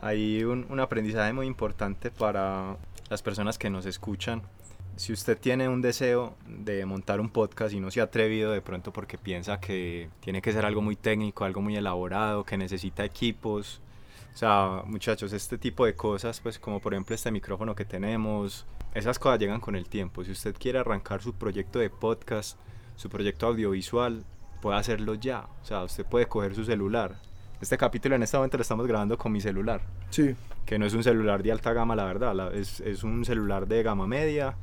[0.00, 2.76] hay un, un aprendizaje muy importante para
[3.08, 4.42] las personas que nos escuchan.
[4.96, 8.60] Si usted tiene un deseo de montar un podcast y no se ha atrevido de
[8.60, 13.04] pronto porque piensa que tiene que ser algo muy técnico, algo muy elaborado, que necesita
[13.04, 13.80] equipos,
[14.32, 18.66] o sea, muchachos, este tipo de cosas, pues como por ejemplo este micrófono que tenemos,
[18.94, 20.24] esas cosas llegan con el tiempo.
[20.24, 22.58] Si usted quiere arrancar su proyecto de podcast,
[22.96, 24.24] su proyecto audiovisual,
[24.60, 25.46] puede hacerlo ya.
[25.62, 27.16] O sea, usted puede coger su celular.
[27.60, 29.82] Este capítulo en este momento lo estamos grabando con mi celular.
[30.08, 30.34] Sí.
[30.64, 32.54] Que no es un celular de alta gama, la verdad.
[32.54, 34.54] es, es un celular de gama media.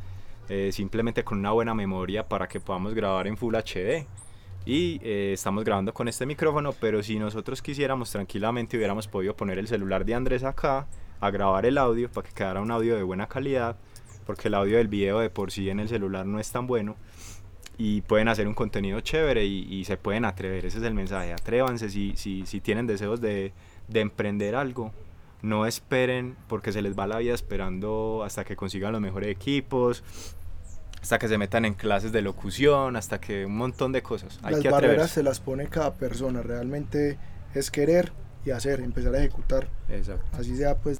[0.49, 4.05] Eh, simplemente con una buena memoria para que podamos grabar en Full HD
[4.65, 9.59] y eh, estamos grabando con este micrófono, pero si nosotros quisiéramos tranquilamente hubiéramos podido poner
[9.59, 10.87] el celular de Andrés acá
[11.19, 13.75] a grabar el audio para que quedara un audio de buena calidad,
[14.25, 16.95] porque el audio del video de por sí en el celular no es tan bueno
[17.77, 21.89] y pueden hacer un contenido chévere y, se pueden atrever, ese es el mensaje, atrévanse
[21.89, 23.53] si, si, si tienen deseos de,
[23.87, 24.91] de emprender algo,
[25.41, 30.03] no esperen porque se les va la vida esperando hasta que consigan los mejores equipos,
[31.01, 34.39] hasta que se metan en clases de locución, hasta que un montón de cosas.
[34.41, 37.17] Hay las barreras se las pone cada persona, realmente
[37.53, 38.11] es querer
[38.45, 39.67] y hacer, empezar a ejecutar.
[39.89, 40.25] Exacto.
[40.37, 40.99] Así sea pues.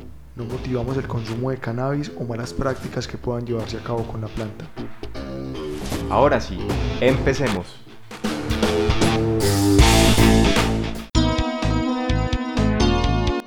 [0.41, 4.21] No motivamos el consumo de cannabis o malas prácticas que puedan llevarse a cabo con
[4.21, 4.65] la planta.
[6.09, 6.57] Ahora sí,
[6.99, 7.79] empecemos.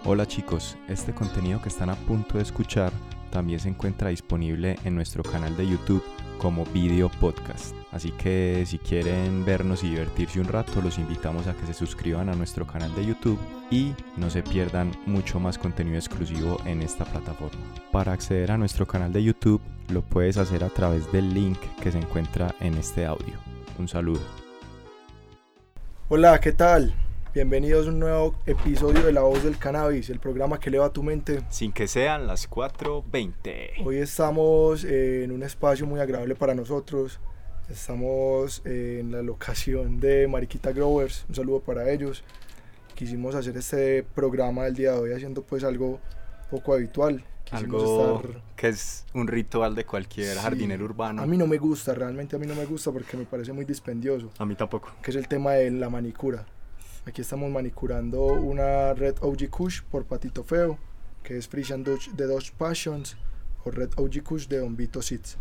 [0.04, 2.92] Hola chicos, este contenido que están a punto de escuchar
[3.34, 6.04] también se encuentra disponible en nuestro canal de YouTube
[6.38, 7.74] como video podcast.
[7.90, 12.28] Así que si quieren vernos y divertirse un rato, los invitamos a que se suscriban
[12.28, 13.38] a nuestro canal de YouTube
[13.72, 17.60] y no se pierdan mucho más contenido exclusivo en esta plataforma.
[17.90, 19.60] Para acceder a nuestro canal de YouTube,
[19.92, 23.34] lo puedes hacer a través del link que se encuentra en este audio.
[23.80, 24.22] Un saludo.
[26.08, 26.94] Hola, ¿qué tal?
[27.34, 31.02] Bienvenidos a un nuevo episodio de La Voz del Cannabis, el programa que eleva tu
[31.02, 31.42] mente.
[31.48, 33.84] Sin que sean las 4.20.
[33.84, 37.18] Hoy estamos en un espacio muy agradable para nosotros.
[37.68, 41.26] Estamos en la locación de Mariquita Growers.
[41.28, 42.22] Un saludo para ellos.
[42.94, 45.98] Quisimos hacer este programa del día de hoy haciendo pues algo
[46.52, 47.24] poco habitual.
[47.50, 48.22] algo
[48.54, 51.20] que es un ritual de cualquier jardinero urbano.
[51.20, 53.64] A mí no me gusta, realmente a mí no me gusta porque me parece muy
[53.64, 54.30] dispendioso.
[54.38, 54.92] A mí tampoco.
[55.02, 56.46] Que es el tema de la manicura.
[57.06, 60.78] Aquí estamos manicurando una Red OG Kush por Patito Feo,
[61.22, 63.18] que es Frisian Dutch de Dodge Passions,
[63.64, 65.36] o Red OG Kush de Bombito Seeds.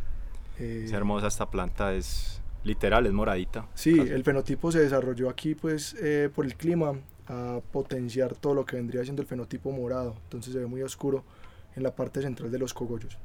[0.59, 3.65] es hermosa esta planta, es literal, es moradita.
[3.75, 6.95] Sí, el fenotipo se desarrolló aquí pues eh, por el clima
[7.27, 11.23] a potenciar todo lo que vendría siendo el fenotipo morado, entonces se ve muy oscuro
[11.77, 13.17] en la parte central de los cogollos.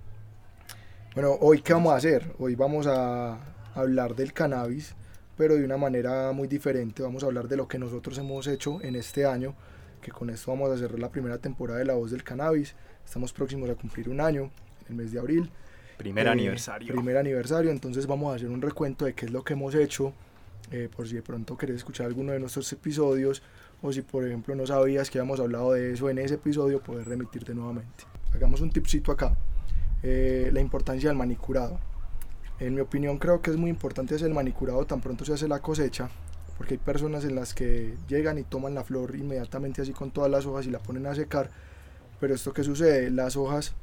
[1.12, 2.32] Bueno, hoy qué vamos a hacer?
[2.38, 3.36] Hoy vamos a
[3.74, 4.94] hablar del cannabis,
[5.38, 7.02] pero de una manera muy diferente.
[7.02, 9.54] Vamos a hablar de lo que nosotros hemos hecho en este año,
[10.02, 12.74] que con esto vamos a cerrar la primera temporada de La Voz del Cannabis.
[13.04, 14.50] Estamos próximos a cumplir un año,
[14.80, 15.48] en el mes de abril.
[15.96, 16.92] Primer eh, aniversario.
[16.92, 20.12] Primer aniversario, entonces vamos a hacer un recuento de qué es lo que hemos hecho,
[20.72, 23.40] eh, por si de pronto querés escuchar alguno de nuestros episodios,
[23.80, 27.06] o si por ejemplo no sabías que habíamos hablado de eso en ese episodio, puedes
[27.06, 28.04] remitirte nuevamente.
[28.34, 29.36] Hagamos un tipcito acá.
[30.02, 31.78] Eh, la importancia del manicurado.
[32.60, 35.46] En mi opinión creo que es muy importante hacer el manicurado tan pronto se hace
[35.46, 36.10] la cosecha,
[36.56, 40.28] porque hay personas en las que llegan y toman la flor inmediatamente así con todas
[40.28, 41.50] las hojas y la ponen a secar,
[42.18, 43.74] pero esto que sucede, las hojas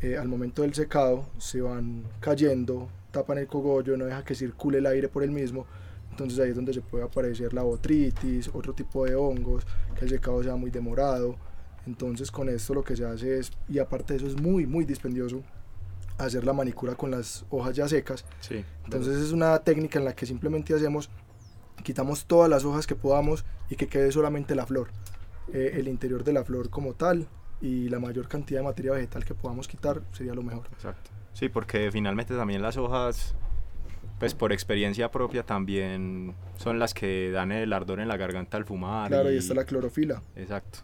[0.00, 4.78] eh, al momento del secado se van cayendo, tapan el cogollo, no deja que circule
[4.78, 5.66] el aire por el mismo,
[6.12, 9.66] entonces ahí es donde se puede aparecer la botritis, otro tipo de hongos,
[9.98, 11.34] que el secado sea muy demorado,
[11.88, 14.84] entonces con esto lo que se hace es, y aparte de eso es muy muy
[14.84, 15.42] dispendioso,
[16.18, 18.24] hacer la manicura con las hojas ya secas.
[18.40, 21.10] Sí, Entonces es una técnica en la que simplemente hacemos,
[21.82, 24.88] quitamos todas las hojas que podamos y que quede solamente la flor,
[25.52, 27.26] eh, el interior de la flor como tal
[27.60, 30.66] y la mayor cantidad de materia vegetal que podamos quitar sería lo mejor.
[30.72, 31.10] Exacto.
[31.32, 33.34] Sí, porque finalmente también las hojas,
[34.18, 38.64] pues por experiencia propia también son las que dan el ardor en la garganta al
[38.64, 39.08] fumar.
[39.08, 40.22] Claro, y, está la clorofila.
[40.36, 40.80] Exacto.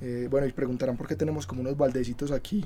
[0.00, 2.64] Eh, bueno, y preguntarán por qué tenemos como unos baldecitos aquí.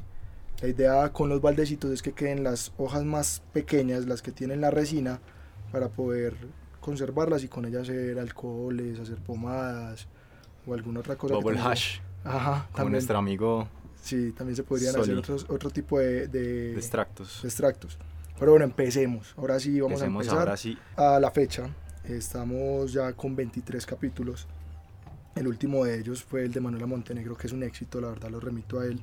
[0.62, 4.60] La idea con los baldecitos es que queden las hojas más pequeñas, las que tienen
[4.60, 5.20] la resina,
[5.72, 6.36] para poder
[6.80, 10.06] conservarlas y con ellas hacer alcoholes, hacer pomadas
[10.66, 11.34] o alguna otra cosa.
[11.34, 13.68] Bubble hash, Ajá, como también, nuestro amigo
[14.00, 15.18] sí, también se podrían hacer Soli.
[15.18, 17.40] otros, otro tipo de, de- de extractos.
[17.42, 17.98] de extractos.
[18.38, 19.34] Pero bueno, empecemos.
[19.36, 20.38] Ahora sí vamos Empecemos a empezar.
[20.40, 20.78] ahora sí.
[20.96, 21.68] a la fecha
[22.04, 24.46] estamos ya con 23 capítulos.
[25.34, 28.30] El último de ellos fue el de Manuela Montenegro, que es un éxito, la verdad
[28.30, 29.00] lo remito a él.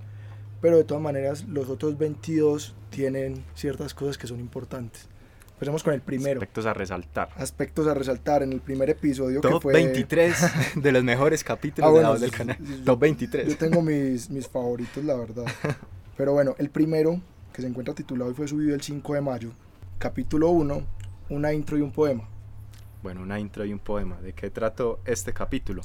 [0.61, 5.07] Pero de todas maneras, los otros 22 tienen ciertas cosas que son importantes.
[5.53, 6.39] Empecemos con el primero.
[6.39, 7.29] Aspectos a resaltar.
[7.35, 9.73] Aspectos a resaltar en el primer episodio que Top fue...
[9.73, 10.35] 23
[10.75, 12.57] de los mejores capítulos Ah, de bueno, la voz del canal.
[12.57, 12.81] sí.
[12.83, 13.57] Top Yo 23.
[13.57, 15.45] tengo mis, mis favoritos, la verdad.
[16.17, 17.19] Pero bueno, el primero,
[17.53, 19.51] que se encuentra titulado y fue subido el 5 de mayo.
[19.99, 20.81] Capítulo 1,
[21.29, 22.27] una intro y un poema.
[23.03, 24.19] Bueno, una intro y un poema.
[24.21, 25.81] ¿De qué trato este capítulo?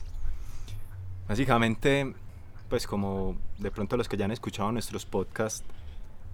[1.29, 2.15] Básicamente,
[2.69, 5.65] pues como de pronto los que ya han escuchado nuestros podcasts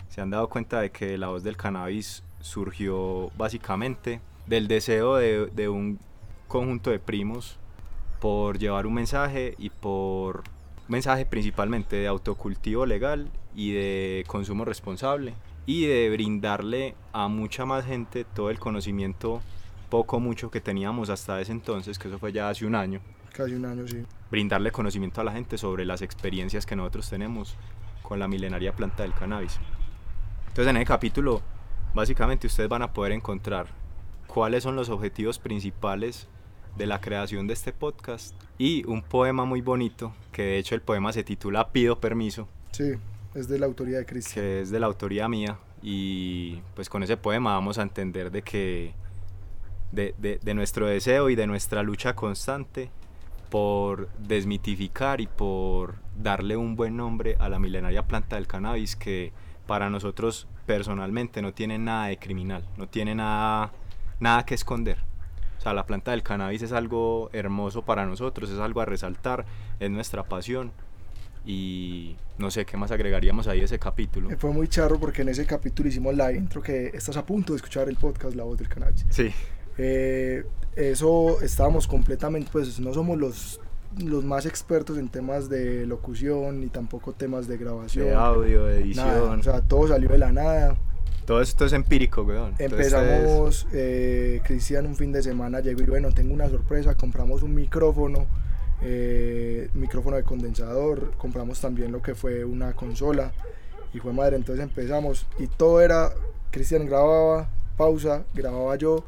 [0.08, 5.69] se han dado cuenta de que la voz del cannabis surgió básicamente del deseo de,
[5.69, 5.99] un
[6.49, 7.56] conjunto de primos
[8.20, 10.43] por llevar un mensaje y por
[10.88, 15.34] mensaje principalmente de autocultivo legal y de consumo responsable
[15.64, 19.40] y de brindarle a mucha más gente todo el conocimiento
[19.88, 23.00] poco mucho que teníamos hasta ese entonces, que eso fue ya hace un año,
[23.32, 24.05] Casi un año, sí.
[24.31, 27.56] brindarle conocimiento a la gente sobre las experiencias que nosotros tenemos
[28.02, 29.58] con la milenaria planta del cannabis.
[30.49, 31.40] Entonces en el capítulo
[31.94, 33.67] básicamente ustedes van a poder encontrar
[34.26, 36.29] cuáles son los objetivos principales
[36.76, 40.81] de la creación de este podcast y un poema muy bonito, que de hecho el
[40.82, 42.93] poema se titula Pido permiso, Sí,
[43.34, 44.43] es de la autoría de Cristian.
[44.44, 48.43] que es de la autoría mía y pues con ese poema vamos a entender de
[48.43, 48.94] que
[49.90, 52.90] de, de- de nuestro deseo y de nuestra lucha constante
[53.52, 59.34] por desmitificar y por darle un buen nombre a la milenaria planta del cannabis que
[59.66, 63.70] para nosotros personalmente no tiene nada de criminal, no tiene nada,
[64.20, 64.96] nada que esconder.
[65.58, 69.44] O sea, la planta del cannabis es algo hermoso para nosotros, es algo a resaltar,
[69.81, 70.72] es nuestra pasión
[71.44, 74.31] y no sé qué más agregaríamos ahí a ese capítulo.
[74.38, 77.58] Fue muy charro porque en ese capítulo hicimos la intro que estás a punto de
[77.58, 79.05] escuchar el podcast La Voz del Cannabis.
[79.10, 79.31] Sí,
[79.76, 80.43] Eh,
[80.76, 83.60] eso estábamos completamente, pues no somos los,
[83.98, 88.06] los más expertos en temas de locución ni tampoco temas de grabación.
[88.06, 90.76] de audio, de edición, nada, o sea, todo salió de la nada.
[91.26, 92.54] todo esto es empírico, weón.
[92.58, 97.54] Empezamos, eh, Cristian un fin de semana llegó y bueno, tengo una sorpresa, compramos un
[97.54, 98.26] micrófono,
[98.80, 103.32] eh, micrófono de condensador, compramos también lo que fue una consola
[103.92, 106.12] y fue madre, entonces empezamos y todo era,
[106.50, 109.04] Cristian grababa, pausa, grababa yo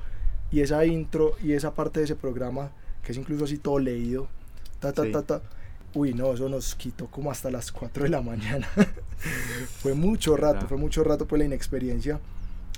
[0.54, 2.70] y esa intro y esa parte de ese programa
[3.02, 4.28] que es incluso así todo leído,
[4.80, 5.12] ta ta Sí.
[5.12, 5.42] ta ta.
[5.94, 8.66] Uy, no, eso nos quitó como hasta las 4 de la mañana.
[9.80, 12.18] fue mucho rato, fue mucho rato por la inexperiencia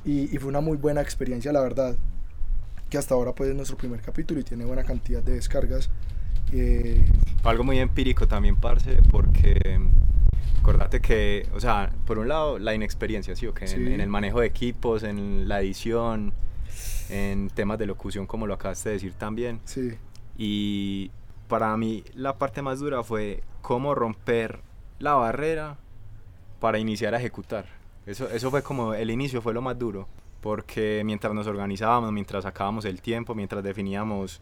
[0.04, 1.96] y, y fue una muy buena experiencia, la verdad.
[2.90, 5.90] Que hasta ahora pues es nuestro primer capítulo y tiene buena cantidad de descargas.
[6.52, 7.02] Eh,
[7.44, 9.80] algo muy empírico también, parce, porque
[10.60, 13.46] acordate que, o sea, por un lado, la inexperiencia, ¿sí?
[13.46, 13.76] O que en, Sí.
[13.94, 16.32] en el manejo de equipos, en la edición,
[17.08, 19.60] en temas de locución, como lo acabaste de decir también.
[19.64, 19.96] sí,
[20.36, 21.10] Y
[21.48, 24.60] para mí, la parte más dura fue cómo romper
[24.98, 25.76] la barrera
[26.60, 27.66] para iniciar a ejecutar.
[28.06, 30.08] Eso, eso fue como el inicio, fue lo más duro.
[30.40, 34.40] Porque mientras nos organizábamos, mientras sacábamos el tiempo, mientras definíamos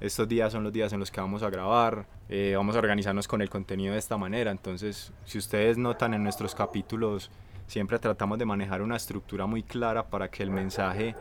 [0.00, 3.26] estos días son los días en los que vamos a grabar, eh, vamos a organizarnos
[3.26, 4.50] con el contenido de esta manera.
[4.50, 7.30] Entonces, si ustedes notan en nuestros capítulos,
[7.66, 11.14] siempre tratamos de manejar una estructura muy clara para que el mensaje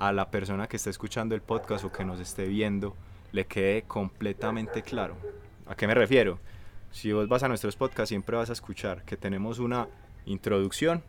[0.00, 2.96] a la persona que esté escuchando el podcast o que nos esté viendo
[3.32, 5.14] le quede completamente claro.
[5.66, 6.40] ¿A qué me refiero?
[6.90, 9.88] Si vos vas a nuestros podcasts, siempre vas a escuchar que tenemos una
[10.24, 11.04] introducción,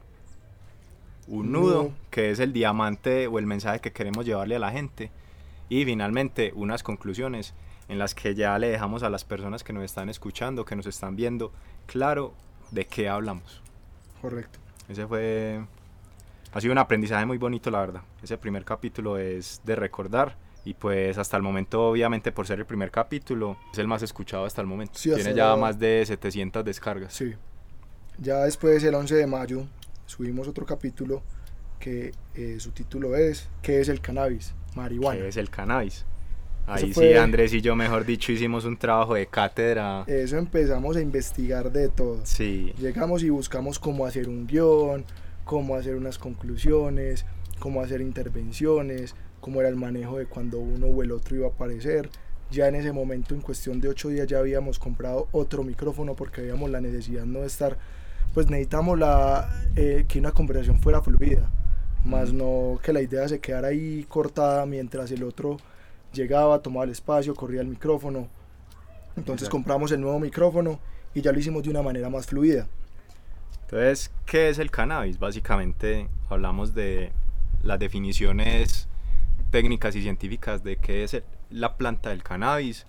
[1.28, 1.94] un nudo.
[2.10, 5.10] que es el diamante o el mensaje que queremos llevarle a la gente,
[5.70, 7.54] y finalmente unas conclusiones
[7.88, 10.86] en las que ya le dejamos a las personas que nos están escuchando, que nos
[10.86, 11.54] están viendo,
[11.86, 12.34] claro
[12.72, 13.62] de qué hablamos.
[14.22, 14.60] correcto.
[14.90, 15.62] Ese fue.
[16.54, 18.02] Ha sido un aprendizaje muy bonito, la verdad.
[18.22, 20.36] Ese primer capítulo es de recordar.
[20.64, 24.46] Y pues hasta el momento, obviamente, por ser el primer capítulo, es el más escuchado
[24.46, 24.94] hasta el momento.
[25.00, 27.14] Sí, Tiene ya ahora- más de 700 descargas.
[27.14, 27.34] Sí.
[28.20, 29.64] Ya después, el 11 de mayo,
[30.06, 31.24] subimos otro capítulo
[31.80, 34.54] que eh, su título es ¿Qué es el cannabis?
[34.76, 35.20] Marihuana.
[35.22, 36.06] Que es el cannabis.
[36.68, 40.04] Ahí fue- sí, Andrés y yo, mejor dicho, hicimos un trabajo de cátedra.
[40.06, 42.20] Eso empezamos a investigar de todo.
[42.24, 45.04] Sí, Llegamos y buscamos cómo hacer un guion,
[45.52, 47.26] cómo hacer unas conclusiones,
[47.60, 51.50] cómo hacer intervenciones, cómo era el manejo de cuando uno o el otro iba a
[51.50, 52.10] aparecer.
[52.52, 56.40] Ya en ese momento, en cuestión de ocho días, ya habíamos comprado otro micrófono porque
[56.40, 57.78] habíamos la necesidad no de estar,
[58.34, 61.52] pues necesitamos la, eh, que una conversación fuera fluida,
[62.06, 65.58] más no que la idea se quedara ahí cortada mientras el otro
[66.14, 68.30] llegaba, tomaba el espacio, corría el micrófono.
[69.18, 69.50] Entonces Exacto.
[69.50, 70.80] compramos el nuevo micrófono
[71.14, 72.70] y ya lo hicimos de una manera más fluida.
[73.72, 75.18] Entonces, ¿qué es el cannabis?
[75.18, 77.12] Básicamente hablamos de
[77.64, 78.88] las definiciones
[79.50, 82.86] técnicas y científicas de qué es el- la planta del cannabis.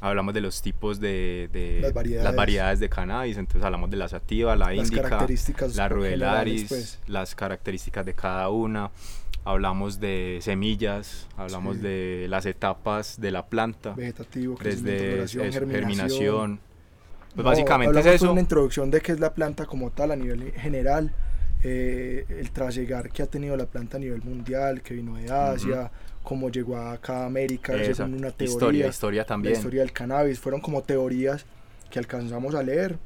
[0.00, 2.24] Hablamos de los tipos de, de- Las variedades.
[2.24, 3.36] las variedades de cannabis.
[3.38, 5.26] Entonces hablamos de la sativa, la índica,
[5.74, 6.98] la rudelaris, pues.
[7.06, 8.90] las características de cada una.
[9.44, 11.82] Hablamos de semillas, hablamos Sí.
[11.82, 15.70] de las etapas de la planta, Vegetativo, desde eso, germinación.
[15.70, 16.60] germinación.
[17.38, 18.32] Pues No, básicamente es eso.
[18.32, 21.12] Una introducción de qué es la planta como tal a nivel general,
[21.62, 25.88] eh, el trasegar que ha tenido la planta a nivel mundial, que vino de Asia,
[26.24, 28.52] cómo llegó acá a América, según una teoría.
[28.52, 29.52] historia, historia también.
[29.52, 31.46] La historia del cannabis, fueron como teorías
[31.88, 32.98] que alcanzamos a leer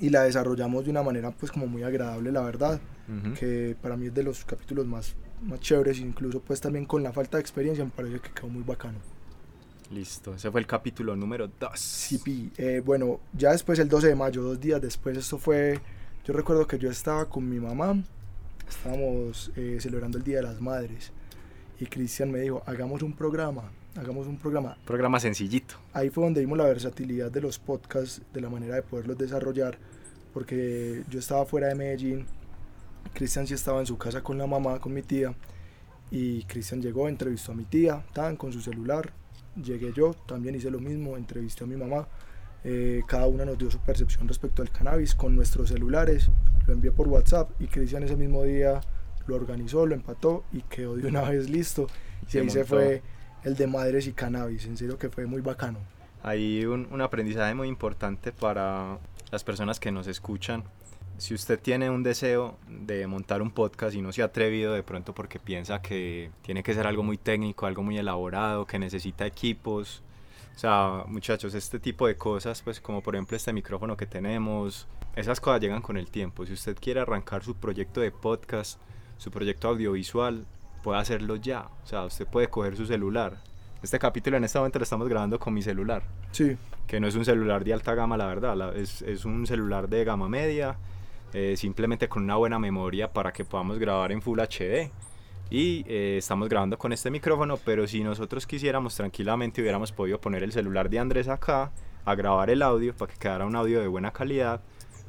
[0.00, 3.34] y la desarrollamos de una manera pues como muy agradable, la verdad, Ujú.
[3.34, 7.12] que para mí es de los capítulos más, más chéveres, incluso pues también con la
[7.12, 9.00] falta de experiencia me parece que quedó muy bacano.
[9.90, 11.70] Listo, ese fue el capítulo número 2.
[11.74, 12.50] CP.
[12.56, 15.80] Eh, bueno, ya después el 12 de mayo, dos días después, esto fue,
[16.24, 18.00] yo recuerdo que yo estaba con mi mamá,
[18.68, 21.10] estábamos eh, celebrando el Día de las Madres
[21.80, 24.76] y Cristian me dijo, hagamos un programa, hagamos un programa.
[24.84, 25.74] Programa sencillito.
[25.92, 29.76] Ahí fue donde vimos la versatilidad de los podcasts, de la manera de poderlos desarrollar,
[30.32, 32.26] porque yo estaba fuera de Medellín,
[33.12, 35.34] Cristian sí estaba en su casa con la mamá, con mi tía,
[36.12, 39.12] y Cristian llegó, entrevistó a mi tía, tan con su celular,
[39.62, 42.06] llegué yo, también hice lo mismo, entrevisté a mi mamá,
[42.62, 46.30] eh, cada una nos dio su percepción respecto al cannabis con nuestros celulares,
[46.66, 48.80] lo envié por WhatsApp y Cristian ese mismo día
[49.26, 51.86] lo organizó, lo empató y quedó de una vez listo.
[52.32, 53.02] Y ahí se fue
[53.44, 55.78] el de madres y cannabis, en serio que fue muy bacano.
[56.22, 58.98] Hay un, un aprendizaje muy importante para
[59.30, 60.64] las personas que nos escuchan.
[61.20, 64.82] Si usted tiene un deseo de montar un podcast y no se ha atrevido de
[64.82, 69.26] pronto porque piensa que tiene que ser algo muy técnico, algo muy elaborado, que necesita
[69.26, 70.02] equipos.
[70.56, 74.88] O sea, muchachos, este tipo de cosas, pues como por ejemplo este micrófono que tenemos,
[75.14, 76.46] esas cosas llegan con el tiempo.
[76.46, 78.80] Si usted quiere arrancar su proyecto de podcast,
[79.18, 80.46] su proyecto audiovisual,
[80.82, 81.68] puede hacerlo ya.
[81.84, 83.36] O sea, usted puede coger su celular.
[83.82, 87.14] Este capítulo en este momento lo estamos grabando con mi celular Sí, que no es
[87.14, 90.76] un celular de alta gama, la verdad, la- es, es un celular de gama media,
[91.32, 94.90] eh, simplemente con una buena memoria para que podamos grabar en Full HD.
[95.50, 100.44] Y eh, estamos grabando con este micrófono, pero si nosotros quisiéramos tranquilamente hubiéramos podido poner
[100.44, 101.72] el celular de Andrés acá
[102.04, 104.60] a grabar el audio para que quedara un audio de buena calidad,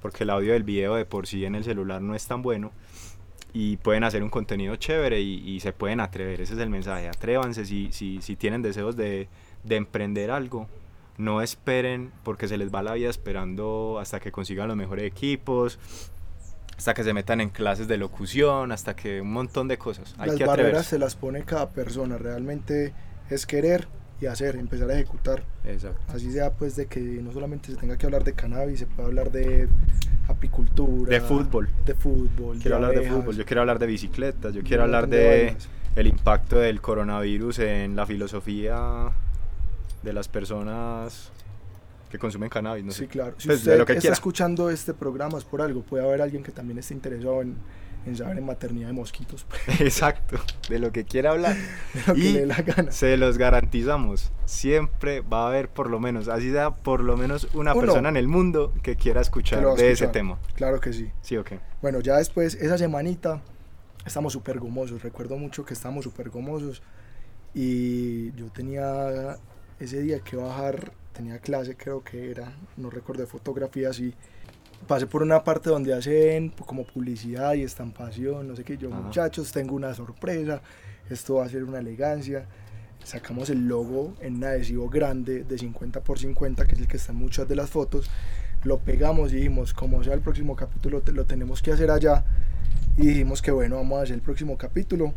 [0.01, 2.71] porque el audio del video de por sí en el celular no es tan bueno.
[3.53, 7.65] Y pueden hacer un contenido chévere y, se pueden atrever, ese es el mensaje, atrévanse
[7.65, 9.27] si, si, si tienen deseos de,
[9.63, 10.67] de emprender algo,
[11.21, 15.79] no esperen porque se les va la vida esperando hasta que consigan los mejores equipos,
[16.77, 20.15] hasta que se metan en clases de locución, hasta que un montón de cosas.
[20.17, 22.93] Hay las que barreras se las pone cada persona, realmente
[23.29, 23.87] es querer
[24.19, 25.43] y hacer, empezar a ejecutar.
[25.63, 26.01] Exacto.
[26.13, 29.07] Así sea pues de que no solamente se tenga que hablar de cannabis, se puede
[29.07, 29.67] hablar de
[30.27, 31.69] apicultura, De fútbol.
[31.85, 35.07] de fútbol, Quiero hablar de abejas, fútbol, yo quiero hablar de bicicletas, yo quiero hablar
[35.07, 35.57] de de
[35.95, 39.11] el impacto del coronavirus en la filosofía
[40.03, 41.31] de las personas
[42.09, 43.07] que consumen cannabis, no Sí, sé.
[43.07, 43.35] claro.
[43.37, 44.13] Si Pues, usted lo que está quiera.
[44.13, 47.55] escuchando este programa es por algo, puede haber alguien que también esté interesado en,
[48.05, 51.55] en saber en maternidad de mosquitos, pues, Exacto, de lo que quiera hablar.
[51.93, 52.91] de lo que Y le la gana.
[52.91, 54.31] Se los garantizamos.
[54.45, 57.79] Siempre va a haber por lo menos, así sea por lo menos una Uno.
[57.81, 60.11] persona en el mundo que quiera escuchar Que de ese escuchar.
[60.11, 60.39] tema.
[60.55, 61.11] Claro que sí.
[61.21, 61.59] ¿Sí o qué?
[61.81, 63.41] Bueno, ya después, esa semanita,
[64.05, 65.01] estamos súper gomosos.
[65.01, 66.81] Recuerdo mucho que estábamos súper gomosos.
[67.53, 69.37] Y yo tenía
[69.83, 73.99] ese día que bajar, tenía clase, creo que era, no recuerdo de fotografías.
[73.99, 74.13] Y
[74.87, 78.77] pasé por una parte donde hacen como publicidad y estampación, no sé qué.
[78.77, 79.01] Yo, Ajá.
[79.01, 80.61] muchachos, tengo una sorpresa.
[81.09, 82.45] Esto va a ser una elegancia.
[83.03, 86.97] Sacamos el logo en un adhesivo grande de 50 por 50, que es el que
[86.97, 88.09] está en muchas de las fotos
[88.63, 92.23] lo pegamos y dijimos, como sea el próximo capítulo, lo tenemos que hacer allá.
[92.97, 95.13] Y dijimos que bueno, vamos a hacer el próximo capítulo,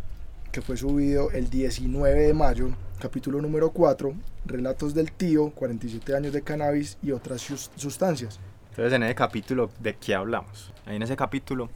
[0.54, 2.68] que fue subido el 19 de mayo,
[3.00, 4.14] capítulo número 4,
[4.46, 8.38] Relatos del tío, 47 años de cannabis y otras sus- sustancias.
[8.70, 10.72] Entonces en ese capítulo, ¿de qué hablamos?
[10.86, 11.70] Ahí en ese capítulo,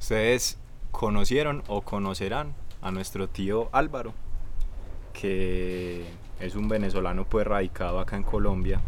[0.00, 0.56] ustedes
[0.90, 4.14] conocieron o conocerán a nuestro tío Álvaro,
[5.12, 6.06] que
[6.40, 8.80] es un venezolano pues radicado acá en Colombia,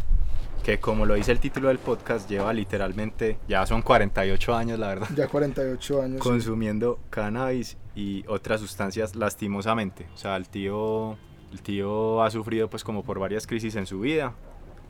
[0.63, 4.87] que como lo dice el título del podcast, lleva literalmente, ya son 48 años la
[4.87, 6.17] verdad, Ya 48 años.
[6.23, 6.27] sí.
[6.27, 10.05] consumiendo cannabis y otras sustancias lastimosamente.
[10.13, 11.17] O sea, el tío,
[11.51, 14.33] el tío ha sufrido pues como por varias crisis en su vida,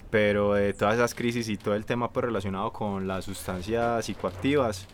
[0.10, 4.88] pero de todas esas crisis y todo el tema pues relacionado con las sustancias psicoactivas,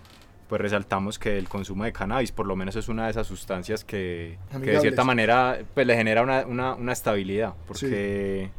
[0.50, 3.86] pues resaltamos que el consumo de cannabis por lo menos es una de esas sustancias
[3.86, 8.52] que, que de cierta manera pues le genera una, una, una estabilidad, porque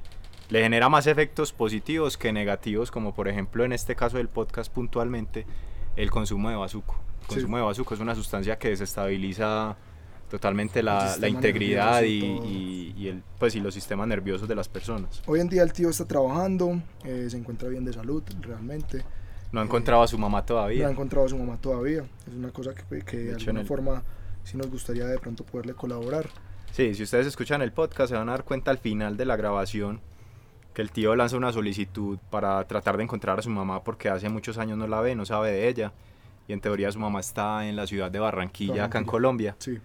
[0.48, 4.72] le genera más efectos positivos que negativos, como por ejemplo en este caso del podcast
[4.72, 5.44] puntualmente,
[5.96, 6.98] el consumo de bazuco.
[7.22, 7.34] El Sí.
[7.34, 9.76] consumo de bazuco es una sustancia que desestabiliza
[10.30, 14.68] totalmente la, la integridad y, y y- el, pues, y los sistemas nerviosos de las
[14.68, 15.22] personas.
[15.26, 19.04] Hoy en día el tío está trabajando, eh, se encuentra bien de salud realmente.
[19.50, 20.86] No ha encontrado a su mamá No todavía.
[20.88, 22.04] ha encontrado a su mamá todavía.
[22.26, 24.02] Es una cosa que, que De de hecho, alguna el- forma
[24.44, 26.28] sí nos gustaría de pronto poderle colaborar.
[26.72, 29.36] Sí, si ustedes escuchan el podcast se van a dar cuenta al final de la
[29.36, 30.00] grabación
[30.72, 34.30] que el tío lanza una solicitud para tratar de encontrar a su mamá porque hace
[34.30, 35.92] muchos años no la ve, no sabe de ella.
[36.52, 39.06] Y en teoría su mamá está en la ciudad de Barranquilla, acá en.
[39.06, 39.56] Colombia.
[39.58, 39.78] Sí,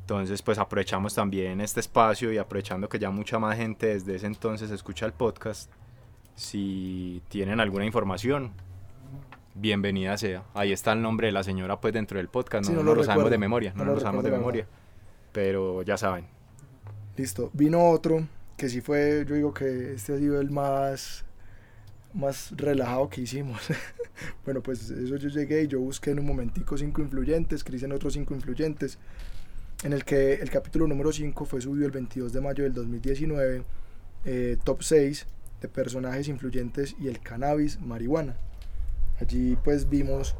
[0.00, 4.26] Entonces pues aprovechamos también este espacio y aprovechando que ya mucha más gente desde ese
[4.26, 5.70] entonces escucha el podcast.
[6.34, 8.50] Si tienen alguna información,
[9.54, 10.42] bienvenida sea.
[10.54, 12.64] Ahí está el nombre de la señora pues dentro del podcast.
[12.64, 14.32] No, Sí, no no lo lo, sabemos de memoria, no no, lo lo sabemos de
[14.32, 14.66] memoria.
[15.30, 16.26] Pero ya saben.
[17.16, 17.48] listo.
[17.52, 21.24] Vino otro que sí fue, yo digo que este ha sido el más,
[22.14, 23.60] más relajado que hicimos.
[24.44, 28.14] bueno, pues eso yo llegué y yo busqué en un momentico cinco influyentes, Cristian otros
[28.14, 28.98] cinco influyentes,
[29.82, 33.64] en el que el capítulo número 5 fue subido el 22 de mayo del 2019,
[34.24, 35.26] eh, top 6
[35.60, 38.36] de personajes influyentes y el cannabis, marihuana.
[39.20, 40.36] Allí pues vimos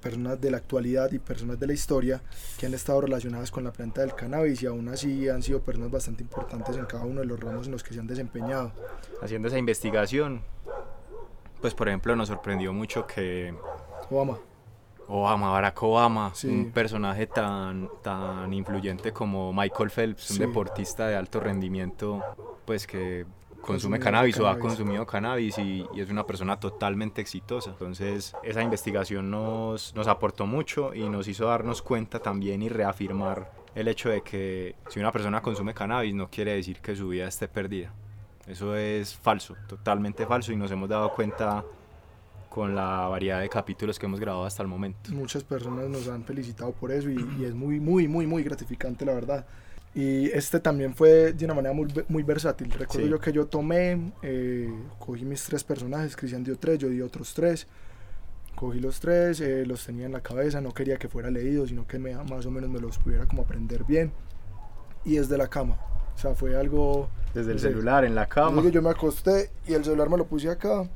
[0.00, 2.22] personas de la actualidad y personas de la historia
[2.58, 5.90] que han estado relacionadas con la planta del cannabis y aún así han sido personas
[5.90, 8.72] bastante importantes en cada uno de los ramos en los que se han desempeñado.
[9.22, 10.42] haciendo esa investigación,
[11.60, 13.54] pues por ejemplo nos sorprendió mucho que
[14.10, 14.38] Obama,
[15.08, 16.48] Obama, Barack Obama, Sí.
[16.48, 20.32] un personaje tan, tan influyente como Michael Phelps, Sí.
[20.34, 22.22] un deportista de alto rendimiento,
[22.64, 23.26] pues que
[23.60, 24.76] consume de cannabis o ha cannabis.
[24.76, 27.70] consumido cannabis y, y es una persona totalmente exitosa.
[27.70, 33.52] Entonces esa investigación nos, nos aportó mucho y nos hizo darnos cuenta también y reafirmar
[33.74, 37.28] el hecho de que si una persona consume cannabis no quiere decir que su vida
[37.28, 37.92] esté perdida.
[38.46, 41.64] Eso es falso, totalmente falso y nos hemos dado cuenta
[42.48, 45.12] con la variedad de capítulos que hemos grabado hasta el momento.
[45.12, 49.04] muchas personas nos han felicitado por eso y, y es muy, muy, muy, muy gratificante
[49.04, 49.46] la verdad.
[49.94, 52.70] Y este también fue de una manera muy, muy versátil.
[52.70, 53.10] Recuerdo Sí.
[53.10, 57.34] yo que yo tomé, eh, cogí mis tres personajes, Cristian dio tres, yo di otros
[57.34, 57.66] tres.
[58.54, 61.86] Cogí los tres, eh, los tenía en la cabeza, no quería que fuera leído, sino
[61.86, 64.12] que me, más o menos me los pudiera como aprender bien.
[65.04, 65.76] Y desde la cama.
[66.14, 67.08] O sea, fue algo...
[67.34, 68.62] Desde el no sé, celular, en la cama.
[68.70, 70.88] Yo me acosté y el celular me lo puse acá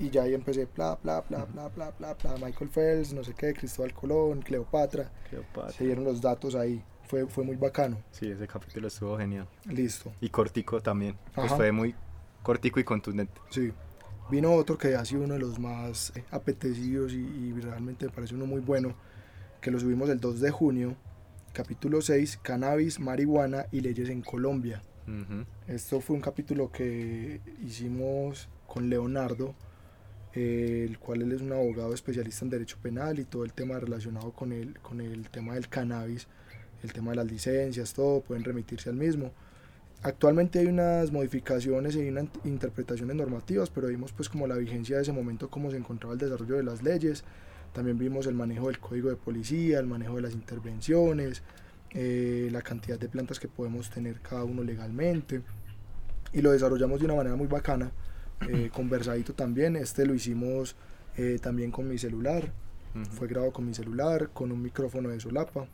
[0.00, 3.34] y ya ahí empecé, bla, bla, bla, bla, bla, bla, bla, Michael Phelps, no sé
[3.34, 5.72] qué, Cristóbal Colón, Cleopatra, Cleopatra.
[5.72, 9.48] se dieron los datos ahí, fue, fue muy bacano, Sí, ese capítulo estuvo genial.
[9.66, 11.16] listo, Y cortico también.
[11.34, 11.94] Pues fue muy
[12.42, 13.40] cortico y contundente.
[13.50, 13.72] sí.
[14.30, 18.12] Vino otro que ha sido uno de los más eh, apetecidos y, y realmente me
[18.12, 18.94] parece uno muy bueno,
[19.60, 20.94] que lo subimos el 2 de junio,
[21.52, 24.82] capítulo 6, cannabis, marihuana y leyes en Colombia.
[25.08, 25.44] Ujú.
[25.66, 29.56] Esto fue un capítulo que hicimos con Leonardo,
[30.32, 33.80] eh, el cual él es un abogado especialista en derecho penal y todo el tema
[33.80, 36.28] relacionado con el, con el tema del cannabis,
[36.82, 39.32] el tema de las licencias, todo, pueden remitirse al mismo.
[40.02, 45.02] Actualmente hay unas modificaciones y unas interpretaciones normativas, pero vimos pues como la vigencia de
[45.02, 47.22] ese momento, cómo se encontraba el desarrollo de las leyes.
[47.74, 51.42] También vimos el manejo del código de policía, el manejo de las intervenciones,
[51.90, 55.42] eh, la cantidad de plantas que podemos tener cada uno legalmente.
[56.32, 57.92] Y lo desarrollamos de una manera muy bacana,
[58.48, 59.76] eh, conversadito también.
[59.76, 60.76] Este lo hicimos
[61.16, 62.50] eh, también con mi celular,
[62.94, 63.04] Ujú.
[63.04, 65.66] fue grabado con mi celular, con un micrófono de solapa.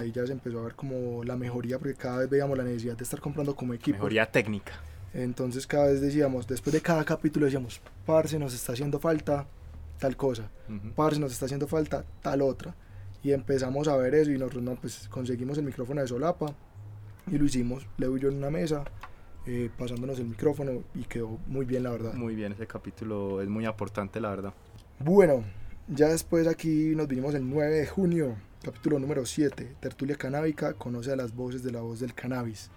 [0.00, 2.96] Ahí ya se empezó a ver como la mejoría, porque cada vez veíamos la necesidad
[2.96, 3.96] de estar comprando como equipo.
[3.98, 4.72] Mejoría técnica.
[5.12, 9.46] Entonces cada vez decíamos, después de cada capítulo decíamos, parce, nos está haciendo falta
[9.98, 10.92] tal cosa, Ujú.
[10.94, 12.74] parce, nos está haciendo falta tal otra.
[13.22, 16.46] Y empezamos a ver eso y nosotros no, pues conseguimos el micrófono de solapa
[17.30, 18.84] y lo hicimos, Leo y yo en una mesa,
[19.46, 22.14] eh, pasándonos el micrófono y quedó muy bien la verdad.
[22.14, 24.54] Muy bien, ese capítulo es muy aportante, la verdad.
[24.98, 25.44] Bueno,
[25.90, 31.12] ya después aquí nos vinimos el 9 de junio, capítulo número 7, Tertulia Canábica, conoce
[31.12, 32.70] a las voces de la voz del cannabis.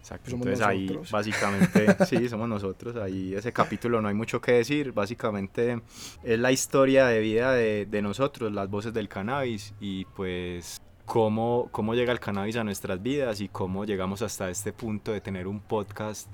[0.00, 0.30] Exacto.
[0.30, 1.10] Somos Entonces ahí nosotros.
[1.10, 2.96] básicamente, sí, somos nosotros.
[2.96, 4.92] Ahí ese capítulo no hay mucho que decir.
[4.92, 5.82] Básicamente
[6.22, 11.68] es la historia de vida de, de nosotros, las voces del cannabis y pues cómo,
[11.72, 15.46] cómo llega el cannabis a nuestras vidas y cómo llegamos hasta este punto de tener
[15.46, 16.28] un podcast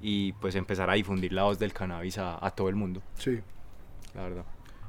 [0.00, 3.40] y pues empezar a difundir la voz del cannabis a, a todo el mundo, Sí,
[4.14, 4.44] la verdad.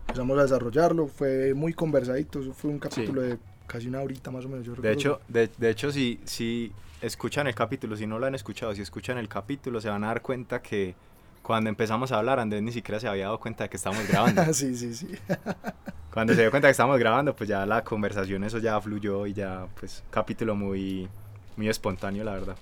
[0.10, 4.46] Empezamos a desarrollarlo, fue muy conversadito, eso fue un capítulo de casi una horita más
[4.46, 4.66] o menos.
[4.66, 8.36] Yo De hecho, de, de hecho si, si escuchan el capítulo, si no lo han
[8.36, 10.96] escuchado, si escuchan el capítulo, se van a dar cuenta que
[11.44, 14.44] cuando empezamos a hablar, Andrés ni siquiera se había dado cuenta de que estábamos grabando.
[14.54, 15.08] sí, sí, sí.
[16.12, 19.34] Cuando se dio cuenta que estábamos grabando, pues ya la conversación, eso ya fluyó y
[19.34, 21.08] ya, pues, capítulo muy,
[21.56, 22.56] muy espontáneo, la verdad.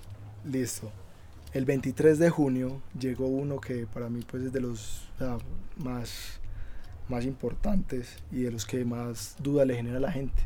[0.44, 0.92] Listo.
[1.54, 5.38] El 23 de junio llegó uno que para mí pues es de los o sea,
[5.78, 6.40] más,
[7.08, 10.42] más importantes y de los que más duda le genera a la gente,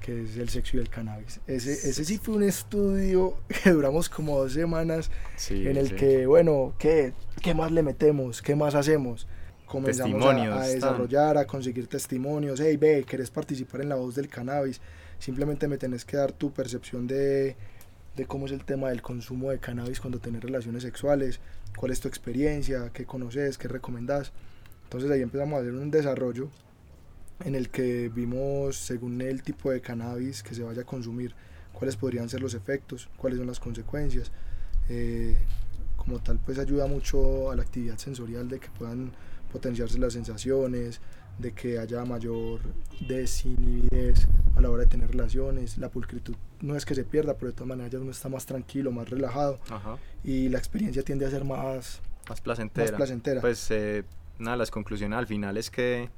[0.00, 1.40] que es el sexo y el cannabis.
[1.46, 5.94] Ese, ese sí fue un estudio que duramos como dos semanas Sí, en el sí.
[5.96, 8.42] que, bueno, ¿qué, ¿qué más le metemos?
[8.42, 9.26] ¿Qué más hacemos?
[9.66, 12.60] Comenzamos a- a, desarrollar, a conseguir testimonios.
[12.60, 14.80] Hey, ve, ¿querés participar en la voz del cannabis?
[15.18, 17.56] Simplemente me tenés que dar tu percepción de,
[18.14, 21.40] de cómo es el tema del consumo de cannabis cuando tenés relaciones sexuales,
[21.76, 24.30] cuál es tu experiencia, qué conoces, qué recomendás.
[24.86, 26.48] Entonces ahí empezamos a hacer un desarrollo
[27.44, 31.34] en el que vimos, según el tipo de cannabis que se vaya a consumir,
[31.72, 34.30] cuáles podrían ser los efectos, cuáles son las consecuencias.
[34.88, 35.36] Eh,
[35.96, 39.10] como tal, pues ayuda mucho a la actividad sensorial de que puedan
[39.52, 41.00] potenciarse las sensaciones,
[41.38, 42.60] de que haya mayor
[43.08, 45.76] desinhibidez a la hora de tener relaciones.
[45.78, 48.46] La pulcritud no es que se pierda, pero de todas maneras ya uno está más
[48.46, 49.98] tranquilo, más relajado Ajá.
[50.24, 52.86] y la experiencia tiende a ser más, Más placentera.
[52.92, 53.40] más placentera.
[53.40, 54.04] Pues eh,
[54.38, 56.10] una de las conclusiones al final es que,